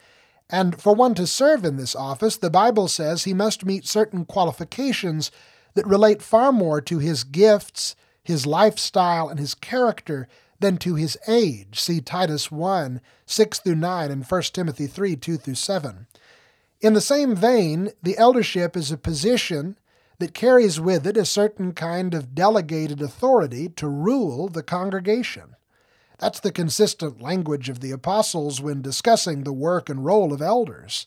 And 0.48 0.80
for 0.80 0.94
one 0.94 1.14
to 1.16 1.26
serve 1.26 1.66
in 1.66 1.76
this 1.76 1.94
office, 1.94 2.38
the 2.38 2.48
Bible 2.48 2.88
says 2.88 3.24
he 3.24 3.34
must 3.34 3.66
meet 3.66 3.86
certain 3.86 4.24
qualifications 4.24 5.30
that 5.74 5.86
relate 5.86 6.22
far 6.22 6.50
more 6.50 6.80
to 6.80 6.98
his 6.98 7.24
gifts 7.24 7.94
his 8.28 8.46
lifestyle, 8.46 9.28
and 9.28 9.40
his 9.40 9.54
character 9.54 10.28
than 10.60 10.76
to 10.76 10.94
his 10.94 11.16
age. 11.26 11.80
See 11.80 12.00
Titus 12.00 12.52
1 12.52 13.00
6 13.26 13.58
through 13.60 13.74
9 13.74 14.10
and 14.10 14.24
1 14.24 14.42
Timothy 14.42 14.86
3 14.86 15.16
2 15.16 15.36
through 15.38 15.54
7. 15.54 16.06
In 16.80 16.92
the 16.92 17.00
same 17.00 17.34
vein, 17.34 17.90
the 18.02 18.18
eldership 18.18 18.76
is 18.76 18.92
a 18.92 18.98
position 18.98 19.78
that 20.18 20.34
carries 20.34 20.78
with 20.78 21.06
it 21.06 21.16
a 21.16 21.24
certain 21.24 21.72
kind 21.72 22.12
of 22.12 22.34
delegated 22.34 23.00
authority 23.00 23.68
to 23.70 23.88
rule 23.88 24.48
the 24.48 24.62
congregation. 24.62 25.56
That's 26.18 26.40
the 26.40 26.52
consistent 26.52 27.22
language 27.22 27.70
of 27.70 27.80
the 27.80 27.92
apostles 27.92 28.60
when 28.60 28.82
discussing 28.82 29.44
the 29.44 29.52
work 29.54 29.88
and 29.88 30.04
role 30.04 30.34
of 30.34 30.42
elders. 30.42 31.06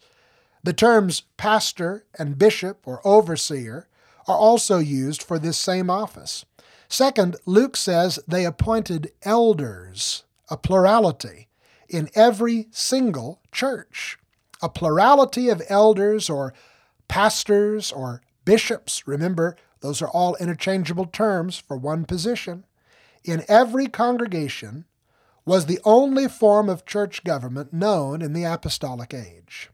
The 0.64 0.74
terms 0.74 1.22
pastor 1.38 2.06
and 2.18 2.40
bishop 2.40 2.88
or 2.88 3.00
overseer 3.06 3.88
are 4.28 4.38
also 4.38 4.80
used 4.80 5.22
for 5.22 5.38
this 5.38 5.58
same 5.58 5.90
office. 5.90 6.46
Second, 6.92 7.38
Luke 7.46 7.78
says 7.78 8.20
they 8.28 8.46
appointed 8.46 9.14
elders, 9.24 10.26
a 10.50 10.58
plurality, 10.58 11.48
in 11.88 12.10
every 12.16 12.68
single 12.72 13.40
church. 13.50 14.20
A 14.62 14.68
plurality 14.68 15.48
of 15.48 15.62
elders 15.70 16.30
or 16.30 16.54
pastors 17.08 17.94
or 17.94 18.22
bishops, 18.44 19.08
remember, 19.08 19.56
those 19.80 20.02
are 20.02 20.10
all 20.10 20.36
interchangeable 20.36 21.06
terms 21.06 21.58
for 21.58 21.78
one 21.78 22.04
position, 22.04 22.66
in 23.24 23.46
every 23.48 23.88
congregation 23.88 24.84
was 25.46 25.68
the 25.68 25.80
only 25.86 26.28
form 26.28 26.68
of 26.68 26.86
church 26.86 27.24
government 27.24 27.72
known 27.72 28.22
in 28.22 28.34
the 28.34 28.44
apostolic 28.44 29.14
age. 29.14 29.70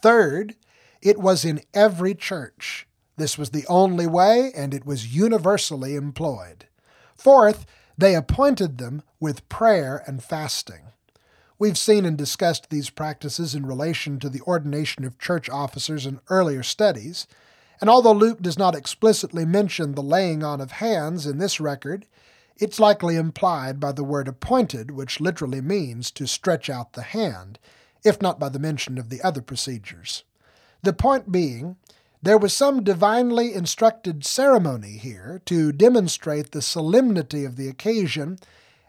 Third, 0.00 0.56
it 1.02 1.18
was 1.18 1.44
in 1.44 1.60
every 1.74 2.14
church. 2.14 2.88
This 3.16 3.36
was 3.36 3.50
the 3.50 3.66
only 3.68 4.06
way, 4.06 4.52
and 4.56 4.72
it 4.72 4.86
was 4.86 5.14
universally 5.14 5.94
employed. 5.94 6.66
Fourth, 7.14 7.66
They 7.98 8.14
appointed 8.14 8.78
them 8.78 9.02
with 9.20 9.48
prayer 9.48 10.02
and 10.06 10.22
fasting. 10.22 10.92
We've 11.58 11.78
seen 11.78 12.04
and 12.04 12.18
discussed 12.18 12.70
these 12.70 12.90
practices 12.90 13.54
in 13.54 13.66
relation 13.66 14.18
to 14.18 14.28
the 14.28 14.40
ordination 14.42 15.04
of 15.04 15.18
church 15.18 15.48
officers 15.48 16.06
in 16.06 16.20
earlier 16.28 16.62
studies, 16.62 17.26
and 17.80 17.90
although 17.90 18.12
Luke 18.12 18.40
does 18.40 18.58
not 18.58 18.74
explicitly 18.74 19.44
mention 19.44 19.94
the 19.94 20.02
laying 20.02 20.42
on 20.42 20.60
of 20.60 20.72
hands 20.72 21.26
in 21.26 21.38
this 21.38 21.60
record, 21.60 22.06
it's 22.56 22.80
likely 22.80 23.16
implied 23.16 23.78
by 23.78 23.92
the 23.92 24.04
word 24.04 24.28
appointed, 24.28 24.90
which 24.90 25.20
literally 25.20 25.60
means 25.60 26.10
to 26.12 26.26
stretch 26.26 26.70
out 26.70 26.92
the 26.92 27.02
hand, 27.02 27.58
if 28.04 28.20
not 28.22 28.38
by 28.38 28.48
the 28.48 28.58
mention 28.58 28.98
of 28.98 29.08
the 29.08 29.22
other 29.22 29.42
procedures. 29.42 30.24
The 30.82 30.92
point 30.92 31.30
being, 31.30 31.76
there 32.22 32.38
was 32.38 32.54
some 32.54 32.84
divinely 32.84 33.52
instructed 33.52 34.24
ceremony 34.24 34.96
here 34.96 35.42
to 35.44 35.72
demonstrate 35.72 36.52
the 36.52 36.62
solemnity 36.62 37.44
of 37.44 37.56
the 37.56 37.68
occasion 37.68 38.38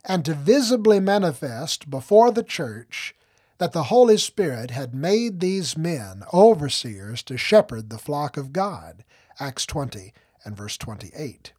and 0.06 0.24
to 0.24 0.36
visibly 0.36 1.00
manifest 1.00 1.90
before 1.90 2.32
the 2.32 2.44
church 2.44 3.16
that 3.58 3.72
the 3.72 3.84
Holy 3.84 4.18
Spirit 4.18 4.72
had 4.72 4.94
made 4.94 5.40
these 5.40 5.78
men 5.78 6.24
overseers 6.32 7.24
to 7.24 7.38
shepherd 7.38 7.90
the 7.90 7.98
flock 7.98 8.38
of 8.38 8.54
God. 8.54 9.04
Acts 9.40 9.66
20 9.66 10.14
and 10.44 10.56
verse 10.56 10.78
28. 10.78 11.54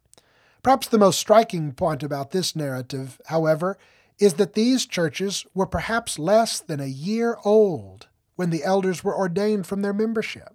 Perhaps 0.63 0.87
the 0.87 0.97
most 0.97 1.19
striking 1.19 1.73
point 1.73 2.03
about 2.03 2.31
this 2.31 2.55
narrative, 2.55 3.19
however, 3.27 3.77
is 4.17 4.35
that 4.35 4.53
these 4.53 4.85
churches 4.85 5.45
were 5.53 5.65
perhaps 5.65 6.17
less 6.17 6.59
than 6.59 6.79
a 6.79 6.85
year 6.85 7.37
old 7.43 8.07
when 8.35 8.49
the 8.49 8.63
elders 8.63 9.03
were 9.03 9.15
ordained 9.15 9.67
from 9.67 9.81
their 9.81 9.93
membership. 9.93 10.54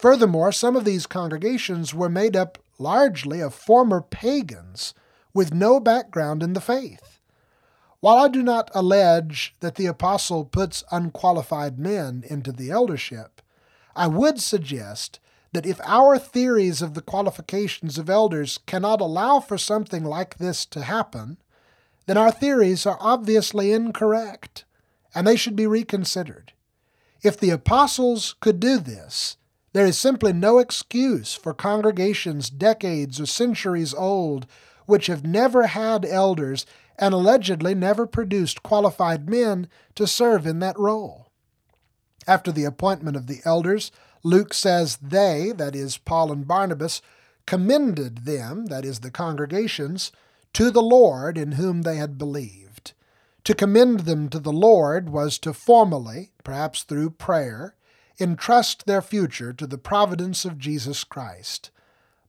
Furthermore, 0.00 0.50
some 0.50 0.76
of 0.76 0.86
these 0.86 1.06
congregations 1.06 1.92
were 1.92 2.08
made 2.08 2.34
up 2.34 2.56
largely 2.78 3.40
of 3.40 3.52
former 3.52 4.00
pagans 4.00 4.94
with 5.34 5.52
no 5.52 5.78
background 5.78 6.42
in 6.42 6.54
the 6.54 6.60
faith. 6.62 7.18
While 8.00 8.16
I 8.16 8.28
do 8.28 8.42
not 8.42 8.70
allege 8.74 9.54
that 9.60 9.74
the 9.74 9.84
apostle 9.84 10.46
puts 10.46 10.84
unqualified 10.90 11.78
men 11.78 12.24
into 12.26 12.50
the 12.50 12.70
eldership, 12.70 13.42
I 13.94 14.06
would 14.06 14.40
suggest 14.40 15.20
that 15.52 15.66
if 15.66 15.78
our 15.84 16.18
theories 16.18 16.80
of 16.80 16.94
the 16.94 17.02
qualifications 17.02 17.98
of 17.98 18.08
elders 18.08 18.58
cannot 18.64 19.02
allow 19.02 19.38
for 19.38 19.58
something 19.58 20.02
like 20.02 20.38
this 20.38 20.64
to 20.64 20.80
happen, 20.80 21.36
then 22.06 22.16
our 22.16 22.32
theories 22.32 22.86
are 22.86 22.96
obviously 23.00 23.70
incorrect, 23.70 24.64
and 25.14 25.26
they 25.26 25.36
should 25.36 25.56
be 25.56 25.66
reconsidered. 25.66 26.54
If 27.22 27.38
the 27.38 27.50
apostles 27.50 28.34
could 28.40 28.60
do 28.60 28.78
this, 28.78 29.36
there 29.72 29.86
is 29.86 29.98
simply 29.98 30.32
no 30.32 30.58
excuse 30.58 31.34
for 31.34 31.54
congregations 31.54 32.50
decades 32.50 33.20
or 33.20 33.26
centuries 33.26 33.94
old 33.94 34.46
which 34.86 35.06
have 35.06 35.24
never 35.24 35.68
had 35.68 36.04
elders 36.04 36.66
and 36.98 37.14
allegedly 37.14 37.74
never 37.74 38.06
produced 38.06 38.62
qualified 38.62 39.28
men 39.28 39.68
to 39.94 40.06
serve 40.06 40.46
in 40.46 40.58
that 40.58 40.78
role. 40.78 41.28
After 42.26 42.52
the 42.52 42.64
appointment 42.64 43.16
of 43.16 43.26
the 43.26 43.40
elders, 43.44 43.92
Luke 44.22 44.52
says 44.52 44.98
they, 44.98 45.52
that 45.56 45.74
is, 45.74 45.96
Paul 45.96 46.30
and 46.30 46.46
Barnabas, 46.46 47.00
commended 47.46 48.24
them, 48.26 48.66
that 48.66 48.84
is, 48.84 49.00
the 49.00 49.10
congregations, 49.10 50.12
to 50.52 50.70
the 50.70 50.82
Lord 50.82 51.38
in 51.38 51.52
whom 51.52 51.82
they 51.82 51.96
had 51.96 52.18
believed. 52.18 52.92
To 53.44 53.54
commend 53.54 54.00
them 54.00 54.28
to 54.28 54.38
the 54.38 54.52
Lord 54.52 55.08
was 55.08 55.38
to 55.38 55.54
formally, 55.54 56.32
perhaps 56.44 56.82
through 56.82 57.10
prayer, 57.10 57.74
entrust 58.20 58.86
their 58.86 59.02
future 59.02 59.52
to 59.52 59.66
the 59.66 59.78
providence 59.78 60.44
of 60.44 60.58
Jesus 60.58 61.04
Christ. 61.04 61.70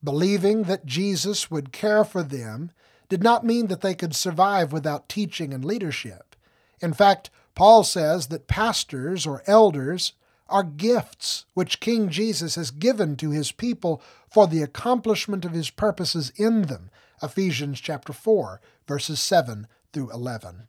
Believing 0.03 0.63
that 0.63 0.85
Jesus 0.85 1.51
would 1.51 1.71
care 1.71 2.03
for 2.03 2.23
them 2.23 2.71
did 3.09 3.21
not 3.21 3.45
mean 3.45 3.67
that 3.67 3.81
they 3.81 3.93
could 3.93 4.15
survive 4.15 4.71
without 4.71 5.09
teaching 5.09 5.53
and 5.53 5.65
leadership. 5.65 6.35
In 6.81 6.93
fact, 6.93 7.29
Paul 7.55 7.83
says 7.83 8.27
that 8.27 8.47
pastors 8.47 9.27
or 9.27 9.43
elders 9.45 10.13
are 10.47 10.63
gifts 10.63 11.45
which 11.53 11.79
King 11.79 12.09
Jesus 12.09 12.55
has 12.55 12.71
given 12.71 13.15
to 13.17 13.31
his 13.31 13.51
people 13.51 14.01
for 14.29 14.47
the 14.47 14.61
accomplishment 14.61 15.45
of 15.45 15.51
his 15.53 15.69
purposes 15.69 16.31
in 16.35 16.63
them. 16.63 16.89
Ephesians 17.21 17.79
chapter 17.79 18.13
4, 18.13 18.61
verses 18.87 19.21
7 19.21 19.67
through 19.93 20.11
11. 20.11 20.67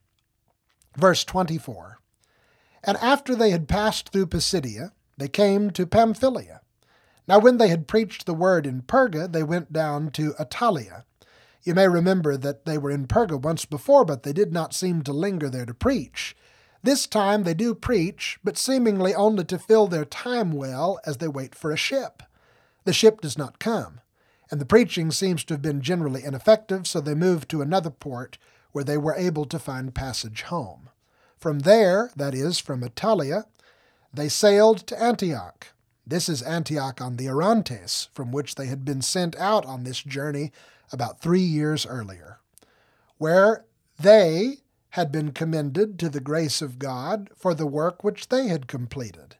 Verse 0.96 1.24
24. 1.24 1.98
And 2.84 2.96
after 2.98 3.34
they 3.34 3.50
had 3.50 3.68
passed 3.68 4.10
through 4.10 4.26
Pisidia, 4.26 4.92
they 5.18 5.28
came 5.28 5.70
to 5.70 5.86
Pamphylia. 5.86 6.60
Now, 7.28 7.38
when 7.38 7.58
they 7.58 7.68
had 7.68 7.86
preached 7.86 8.26
the 8.26 8.34
word 8.34 8.66
in 8.66 8.82
Perga, 8.82 9.30
they 9.30 9.42
went 9.42 9.72
down 9.72 10.10
to 10.12 10.34
Attalia. 10.38 11.04
You 11.62 11.74
may 11.74 11.86
remember 11.86 12.36
that 12.36 12.64
they 12.64 12.76
were 12.76 12.90
in 12.90 13.06
Perga 13.06 13.40
once 13.40 13.64
before, 13.64 14.04
but 14.04 14.24
they 14.24 14.32
did 14.32 14.52
not 14.52 14.74
seem 14.74 15.02
to 15.02 15.12
linger 15.12 15.48
there 15.48 15.66
to 15.66 15.74
preach. 15.74 16.36
This 16.82 17.06
time 17.06 17.44
they 17.44 17.54
do 17.54 17.74
preach, 17.74 18.38
but 18.42 18.58
seemingly 18.58 19.14
only 19.14 19.44
to 19.44 19.58
fill 19.58 19.86
their 19.86 20.04
time 20.04 20.52
well 20.52 20.98
as 21.06 21.18
they 21.18 21.28
wait 21.28 21.54
for 21.54 21.70
a 21.70 21.76
ship. 21.76 22.24
The 22.84 22.92
ship 22.92 23.20
does 23.20 23.38
not 23.38 23.60
come, 23.60 24.00
and 24.50 24.60
the 24.60 24.66
preaching 24.66 25.12
seems 25.12 25.44
to 25.44 25.54
have 25.54 25.62
been 25.62 25.80
generally 25.80 26.24
ineffective, 26.24 26.88
so 26.88 27.00
they 27.00 27.14
moved 27.14 27.48
to 27.50 27.62
another 27.62 27.90
port 27.90 28.38
where 28.72 28.82
they 28.82 28.98
were 28.98 29.14
able 29.14 29.44
to 29.44 29.60
find 29.60 29.94
passage 29.94 30.42
home. 30.42 30.88
From 31.38 31.60
there, 31.60 32.10
that 32.16 32.34
is, 32.34 32.58
from 32.58 32.82
Attalia, 32.82 33.44
they 34.12 34.28
sailed 34.28 34.86
to 34.86 35.00
Antioch. 35.00 35.68
This 36.06 36.28
is 36.28 36.42
Antioch 36.42 37.00
on 37.00 37.16
the 37.16 37.28
Orontes, 37.28 38.08
from 38.12 38.32
which 38.32 38.56
they 38.56 38.66
had 38.66 38.84
been 38.84 39.02
sent 39.02 39.36
out 39.36 39.64
on 39.64 39.84
this 39.84 40.02
journey 40.02 40.52
about 40.92 41.20
three 41.20 41.40
years 41.40 41.86
earlier, 41.86 42.38
where 43.18 43.64
they 43.98 44.58
had 44.90 45.10
been 45.10 45.32
commended 45.32 45.98
to 45.98 46.10
the 46.10 46.20
grace 46.20 46.60
of 46.60 46.78
God 46.78 47.30
for 47.34 47.54
the 47.54 47.66
work 47.66 48.04
which 48.04 48.28
they 48.28 48.48
had 48.48 48.66
completed. 48.66 49.36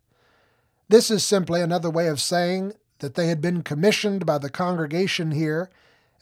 This 0.89 1.11
is 1.11 1.25
simply 1.25 1.61
another 1.61 1.91
way 1.91 2.09
of 2.09 2.21
saying 2.21 2.73
that 3.01 3.17
they 3.17 3.27
had 3.27 3.43
been 3.43 3.63
commissioned 3.63 4.25
by 4.25 4.39
the 4.39 4.49
congregation 4.49 5.33
here, 5.33 5.69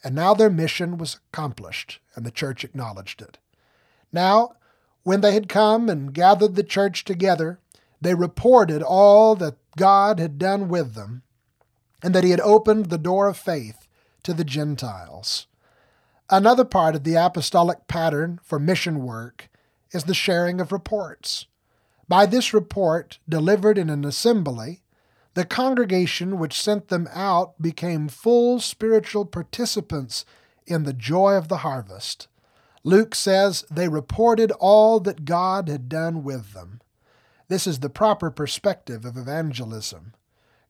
and 0.03 0.13
now 0.13 0.33
their 0.33 0.49
mission 0.49 0.97
was 0.97 1.19
accomplished, 1.31 1.99
and 2.15 2.25
the 2.25 2.31
church 2.31 2.65
acknowledged 2.65 3.21
it. 3.21 3.37
Now, 4.11 4.55
when 5.03 5.21
they 5.21 5.33
had 5.33 5.47
come 5.47 5.87
and 5.87 6.13
gathered 6.13 6.55
the 6.55 6.63
church 6.63 7.05
together, 7.05 7.59
they 8.01 8.15
reported 8.15 8.83
all 8.83 9.35
that 9.35 9.57
God 9.77 10.19
had 10.19 10.39
done 10.39 10.67
with 10.69 10.95
them, 10.95 11.23
and 12.03 12.15
that 12.15 12.23
He 12.23 12.31
had 12.31 12.41
opened 12.41 12.87
the 12.87 12.97
door 12.97 13.27
of 13.27 13.37
faith 13.37 13.87
to 14.23 14.33
the 14.33 14.43
Gentiles. 14.43 15.47
Another 16.29 16.65
part 16.65 16.95
of 16.95 17.03
the 17.03 17.15
apostolic 17.15 17.87
pattern 17.87 18.39
for 18.43 18.59
mission 18.59 19.03
work 19.05 19.49
is 19.91 20.05
the 20.05 20.13
sharing 20.13 20.61
of 20.61 20.71
reports. 20.71 21.45
By 22.07 22.25
this 22.25 22.53
report, 22.53 23.19
delivered 23.29 23.77
in 23.77 23.89
an 23.89 24.05
assembly, 24.05 24.81
the 25.33 25.45
congregation 25.45 26.39
which 26.39 26.61
sent 26.61 26.89
them 26.89 27.07
out 27.13 27.61
became 27.61 28.09
full 28.09 28.59
spiritual 28.59 29.25
participants 29.25 30.25
in 30.67 30.83
the 30.83 30.93
joy 30.93 31.35
of 31.35 31.47
the 31.47 31.59
harvest. 31.59 32.27
Luke 32.83 33.15
says 33.15 33.63
they 33.71 33.87
reported 33.87 34.51
all 34.53 34.99
that 35.01 35.25
God 35.25 35.69
had 35.69 35.87
done 35.87 36.23
with 36.23 36.53
them. 36.53 36.80
This 37.51 37.67
is 37.67 37.79
the 37.79 37.89
proper 37.89 38.31
perspective 38.31 39.03
of 39.03 39.17
evangelism. 39.17 40.13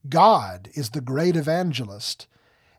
God 0.09 0.67
is 0.73 0.89
the 0.89 0.99
great 0.99 1.35
evangelist, 1.35 2.25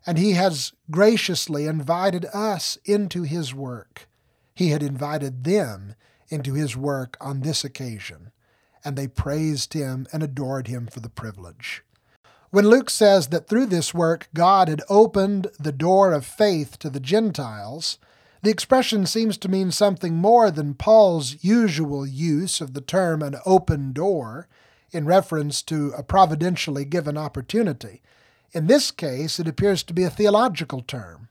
and 0.05 0.17
he 0.17 0.33
has 0.33 0.73
graciously 0.91 1.67
invited 1.67 2.25
us 2.33 2.77
into 2.83 3.23
his 3.23 3.53
work. 3.53 4.09
He 4.53 4.71
had 4.71 4.83
invited 4.83 5.45
them 5.45 5.95
into 6.27 6.53
his 6.53 6.75
work 6.75 7.15
on 7.21 7.39
this 7.39 7.63
occasion, 7.63 8.33
and 8.83 8.97
they 8.97 9.07
praised 9.07 9.71
him 9.73 10.05
and 10.11 10.21
adored 10.21 10.67
him 10.67 10.87
for 10.87 10.99
the 10.99 11.07
privilege. 11.07 11.81
When 12.49 12.67
Luke 12.67 12.89
says 12.89 13.27
that 13.27 13.47
through 13.47 13.67
this 13.67 13.93
work 13.93 14.27
God 14.33 14.67
had 14.67 14.81
opened 14.89 15.47
the 15.57 15.71
door 15.71 16.11
of 16.11 16.25
faith 16.25 16.77
to 16.79 16.89
the 16.89 16.99
Gentiles, 16.99 17.99
the 18.43 18.49
expression 18.49 19.05
seems 19.05 19.37
to 19.37 19.47
mean 19.47 19.71
something 19.71 20.15
more 20.15 20.51
than 20.51 20.73
Paul's 20.73 21.41
usual 21.43 22.05
use 22.05 22.59
of 22.59 22.73
the 22.73 22.81
term 22.81 23.21
an 23.21 23.37
open 23.45 23.93
door 23.93 24.49
in 24.91 25.05
reference 25.05 25.61
to 25.63 25.93
a 25.97 26.03
providentially 26.03 26.83
given 26.83 27.17
opportunity. 27.17 28.01
In 28.51 28.67
this 28.67 28.91
case, 28.91 29.39
it 29.39 29.47
appears 29.47 29.81
to 29.83 29.93
be 29.93 30.03
a 30.03 30.09
theological 30.09 30.81
term. 30.81 31.29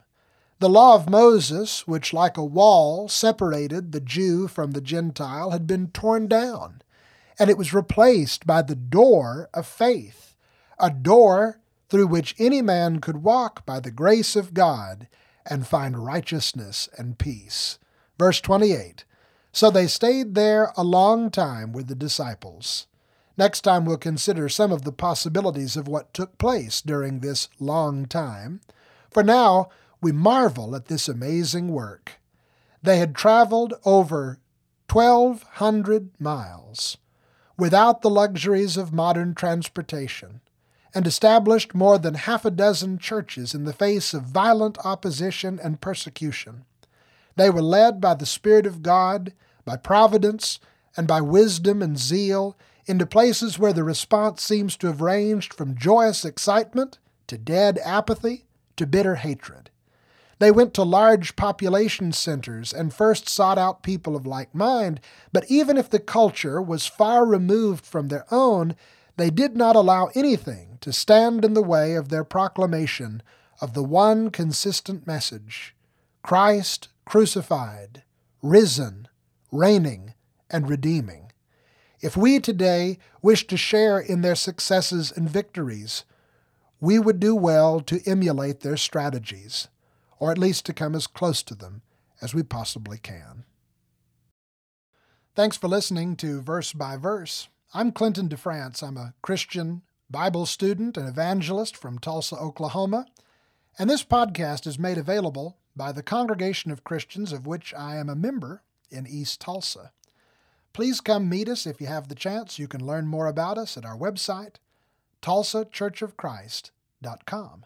The 0.59 0.71
law 0.71 0.95
of 0.95 1.11
Moses, 1.11 1.87
which 1.87 2.15
like 2.15 2.39
a 2.39 2.45
wall 2.45 3.09
separated 3.09 3.93
the 3.93 4.01
Jew 4.01 4.49
from 4.49 4.71
the 4.71 4.81
Gentile, 4.81 5.51
had 5.51 5.67
been 5.67 5.89
torn 5.89 6.29
down, 6.29 6.81
and 7.39 7.51
it 7.51 7.59
was 7.59 7.75
replaced 7.75 8.47
by 8.47 8.63
the 8.63 8.75
door 8.75 9.51
of 9.53 9.67
faith, 9.67 10.35
a 10.79 10.89
door 10.89 11.61
through 11.91 12.07
which 12.07 12.35
any 12.39 12.63
man 12.63 13.01
could 13.01 13.23
walk 13.23 13.67
by 13.67 13.81
the 13.81 13.91
grace 13.91 14.35
of 14.35 14.55
God 14.55 15.09
and 15.47 15.67
find 15.67 16.05
righteousness 16.05 16.89
and 16.97 17.19
peace. 17.19 17.79
Verse 18.19 18.41
28 18.41 19.05
So 19.53 19.71
they 19.71 19.87
stayed 19.87 20.35
there 20.35 20.73
a 20.77 20.85
long 20.85 21.31
time 21.31 21.73
with 21.73 21.89
the 21.89 21.95
disciples. 21.95 22.87
Next 23.37 23.63
time, 23.63 23.85
we'll 23.85 23.97
consider 23.97 24.49
some 24.49 24.73
of 24.73 24.83
the 24.83 24.93
possibilities 24.93 25.77
of 25.77 25.89
what 25.89 26.13
took 26.13 26.37
place 26.39 26.83
during 26.83 27.21
this 27.21 27.49
long 27.59 28.07
time. 28.07 28.61
For 29.11 29.23
now, 29.23 29.71
we 30.01 30.13
marvel 30.13 30.77
at 30.77 30.87
this 30.87 31.09
amazing 31.09 31.69
work. 31.69 32.21
They 32.83 32.99
had 32.99 33.15
traveled 33.15 33.75
over 33.85 34.39
1,200 34.91 36.11
miles 36.21 36.99
without 37.57 38.03
the 38.03 38.11
luxuries 38.11 38.77
of 38.77 38.93
modern 38.93 39.35
transportation 39.35 40.41
and 40.95 41.07
established 41.07 41.75
more 41.75 41.99
than 41.99 42.15
half 42.15 42.45
a 42.45 42.51
dozen 42.51 42.99
churches 42.99 43.55
in 43.55 43.65
the 43.65 43.73
face 43.73 44.13
of 44.13 44.25
violent 44.25 44.79
opposition 44.85 45.59
and 45.63 45.81
persecution. 45.81 46.65
They 47.37 47.51
were 47.51 47.63
led 47.63 48.01
by 48.01 48.15
the 48.15 48.27
Spirit 48.27 48.67
of 48.67 48.83
God, 48.83 49.33
by 49.65 49.77
providence, 49.77 50.61
and 50.97 51.07
by 51.07 51.21
wisdom 51.21 51.81
and 51.83 51.99
zeal 51.99 52.57
into 52.87 53.07
places 53.07 53.59
where 53.59 53.73
the 53.73 53.85
response 53.85 54.43
seems 54.43 54.77
to 54.77 54.89
have 54.89 55.01
ranged 55.01 55.55
from 55.55 55.77
joyous 55.77 56.25
excitement 56.25 56.99
to 57.29 57.39
dead 57.39 57.79
apathy 57.85 58.45
to 58.77 58.87
bitter 58.87 59.17
hatred. 59.17 59.71
They 60.39 60.51
went 60.51 60.75
to 60.75 60.83
large 60.83 61.37
population 61.37 62.11
centers 62.11 62.73
and 62.73 62.93
first 62.93 63.29
sought 63.29 63.59
out 63.59 63.85
people 63.85 64.17
of 64.17 64.27
like 64.27 64.53
mind, 64.55 65.01
but 65.33 65.45
even 65.49 65.77
if 65.77 65.89
the 65.89 66.01
culture 66.01 66.61
was 66.61 66.87
far 66.87 67.25
removed 67.25 67.87
from 67.87 68.09
their 68.09 68.27
own, 68.33 68.75
they 69.17 69.31
did 69.31 69.57
not 69.57 69.77
allow 69.77 70.11
anything 70.15 70.79
to 70.81 70.93
stand 70.93 71.45
in 71.45 71.55
the 71.55 71.63
way 71.63 71.95
of 71.95 72.09
their 72.09 72.25
proclamation 72.25 73.23
of 73.61 73.75
the 73.75 73.83
one 73.83 74.31
consistent 74.31 75.07
message 75.07 75.75
Christ 76.23 76.89
crucified, 77.05 78.05
risen, 78.43 79.09
reigning, 79.51 80.15
and 80.51 80.69
redeeming. 80.69 81.33
If 82.01 82.17
we 82.17 82.41
today 82.41 82.99
wish 83.21 83.47
to 83.47 83.57
share 83.57 83.99
in 83.99 84.23
their 84.23 84.35
successes 84.35 85.13
and 85.13 85.29
victories, 85.29 86.05
we 86.81 86.99
would 86.99 87.21
do 87.21 87.35
well 87.35 87.81
to 87.81 88.01
emulate 88.07 88.61
their 88.61 88.77
strategies, 88.77 89.69
or 90.19 90.33
at 90.33 90.39
least 90.39 90.67
to 90.67 90.73
come 90.73 90.95
as 90.95 91.07
close 91.07 91.43
to 91.45 91.55
them 91.55 91.83
as 92.21 92.35
we 92.35 92.43
possibly 92.43 92.99
can. 92.99 93.45
Thanks 95.35 95.57
for 95.57 95.69
listening 95.69 96.17
to 96.17 96.43
Verse 96.43 96.73
by 96.73 96.97
Verse. 96.97 97.49
I'm 97.75 97.91
Clinton 97.91 98.29
DeFrance. 98.29 98.87
I'm 98.87 98.99
a 98.99 99.15
Christian 99.23 99.81
Bible 100.11 100.45
student 100.45 100.99
and 100.99 101.09
evangelist 101.09 101.75
from 101.75 101.99
Tulsa, 101.99 102.37
Oklahoma, 102.37 103.07
and 103.79 103.89
this 103.89 104.05
podcast 104.05 104.67
is 104.67 104.79
made 104.79 104.99
available 104.99 105.57
by 105.75 105.91
the 105.91 106.03
Congregation 106.03 106.71
of 106.71 106.85
Christians 106.85 107.33
of 107.33 107.47
which 107.47 107.73
I 107.73 107.97
am 107.97 108.11
a 108.11 108.15
member 108.15 108.63
in 108.91 109.07
East 109.07 109.41
Tulsa. 109.41 109.91
Please 110.75 111.01
come 111.01 111.31
meet 111.31 111.49
us 111.49 111.67
if 111.67 111.81
you 111.81 111.87
have 111.87 112.09
the 112.09 112.15
chance. 112.15 112.59
You 112.59 112.69
can 112.69 112.87
learn 112.87 113.07
more 113.07 113.27
about 113.27 113.57
us 113.57 113.79
at 113.79 113.87
our 113.87 113.97
website, 113.97 114.57
tulsachurchofchrist.com. 115.23 117.65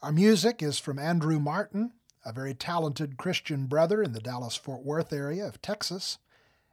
Our 0.00 0.12
music 0.12 0.62
is 0.62 0.78
from 0.78 0.98
Andrew 0.98 1.38
Martin, 1.38 1.92
a 2.24 2.32
very 2.32 2.54
talented 2.54 3.18
Christian 3.18 3.66
brother 3.66 4.02
in 4.02 4.14
the 4.14 4.20
Dallas 4.20 4.56
Fort 4.56 4.82
Worth 4.82 5.12
area 5.12 5.46
of 5.46 5.60
Texas. 5.60 6.16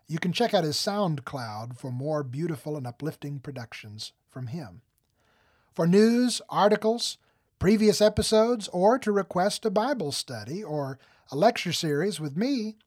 You 0.08 0.20
can 0.20 0.32
check 0.32 0.54
out 0.54 0.64
his 0.64 0.78
SoundCloud 0.78 1.78
for 1.78 1.92
more 1.92 2.24
beautiful 2.24 2.78
and 2.78 2.88
uplifting 2.88 3.40
productions 3.40 4.14
from 4.30 4.48
him. 4.48 4.82
For 5.74 5.86
news, 5.86 6.42
articles, 6.50 7.18
previous 7.60 8.00
episodes, 8.02 8.70
or 8.70 8.98
to 9.00 9.12
request 9.12 9.66
a 9.66 9.70
Bible 9.70 10.14
study 10.14 10.64
or 10.64 10.98
a 11.32 11.36
lecture 11.36 11.74
series 11.74 12.20
with 12.20 12.36
me, 12.38 12.78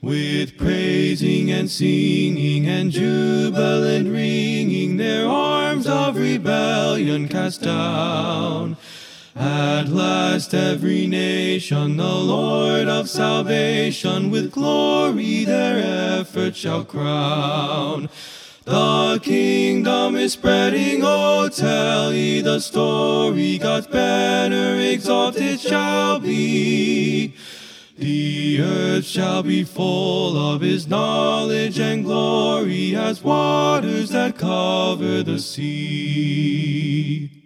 with 0.00 0.56
praising 0.56 1.50
and 1.50 1.68
singing 1.68 2.68
and 2.68 2.92
jubilant 2.92 4.12
ringing 4.12 4.96
their 4.96 5.26
arms 5.26 5.88
of 5.88 6.16
rebellion 6.16 7.26
cast 7.26 7.62
down. 7.62 8.76
At 9.34 9.88
last 9.88 10.54
every 10.54 11.08
nation 11.08 11.96
the 11.96 12.14
Lord 12.14 12.86
of 12.86 13.10
salvation 13.10 14.30
with 14.30 14.52
glory 14.52 15.44
their 15.44 16.20
effort 16.20 16.54
shall 16.54 16.84
crown. 16.84 18.08
The 18.64 19.18
kingdom 19.22 20.16
is 20.16 20.34
spreading, 20.34 21.00
oh 21.02 21.48
tell 21.48 22.12
ye 22.12 22.42
the 22.42 22.60
story, 22.60 23.56
God's 23.56 23.86
banner 23.86 24.78
exalted 24.78 25.60
shall 25.60 26.20
be. 26.20 27.34
The 27.96 28.60
earth 28.60 29.06
shall 29.06 29.42
be 29.42 29.64
full 29.64 30.36
of 30.36 30.60
his 30.60 30.86
knowledge 30.86 31.78
and 31.78 32.04
glory 32.04 32.94
as 32.94 33.22
waters 33.22 34.10
that 34.10 34.36
cover 34.36 35.22
the 35.22 35.38
sea. 35.38 37.39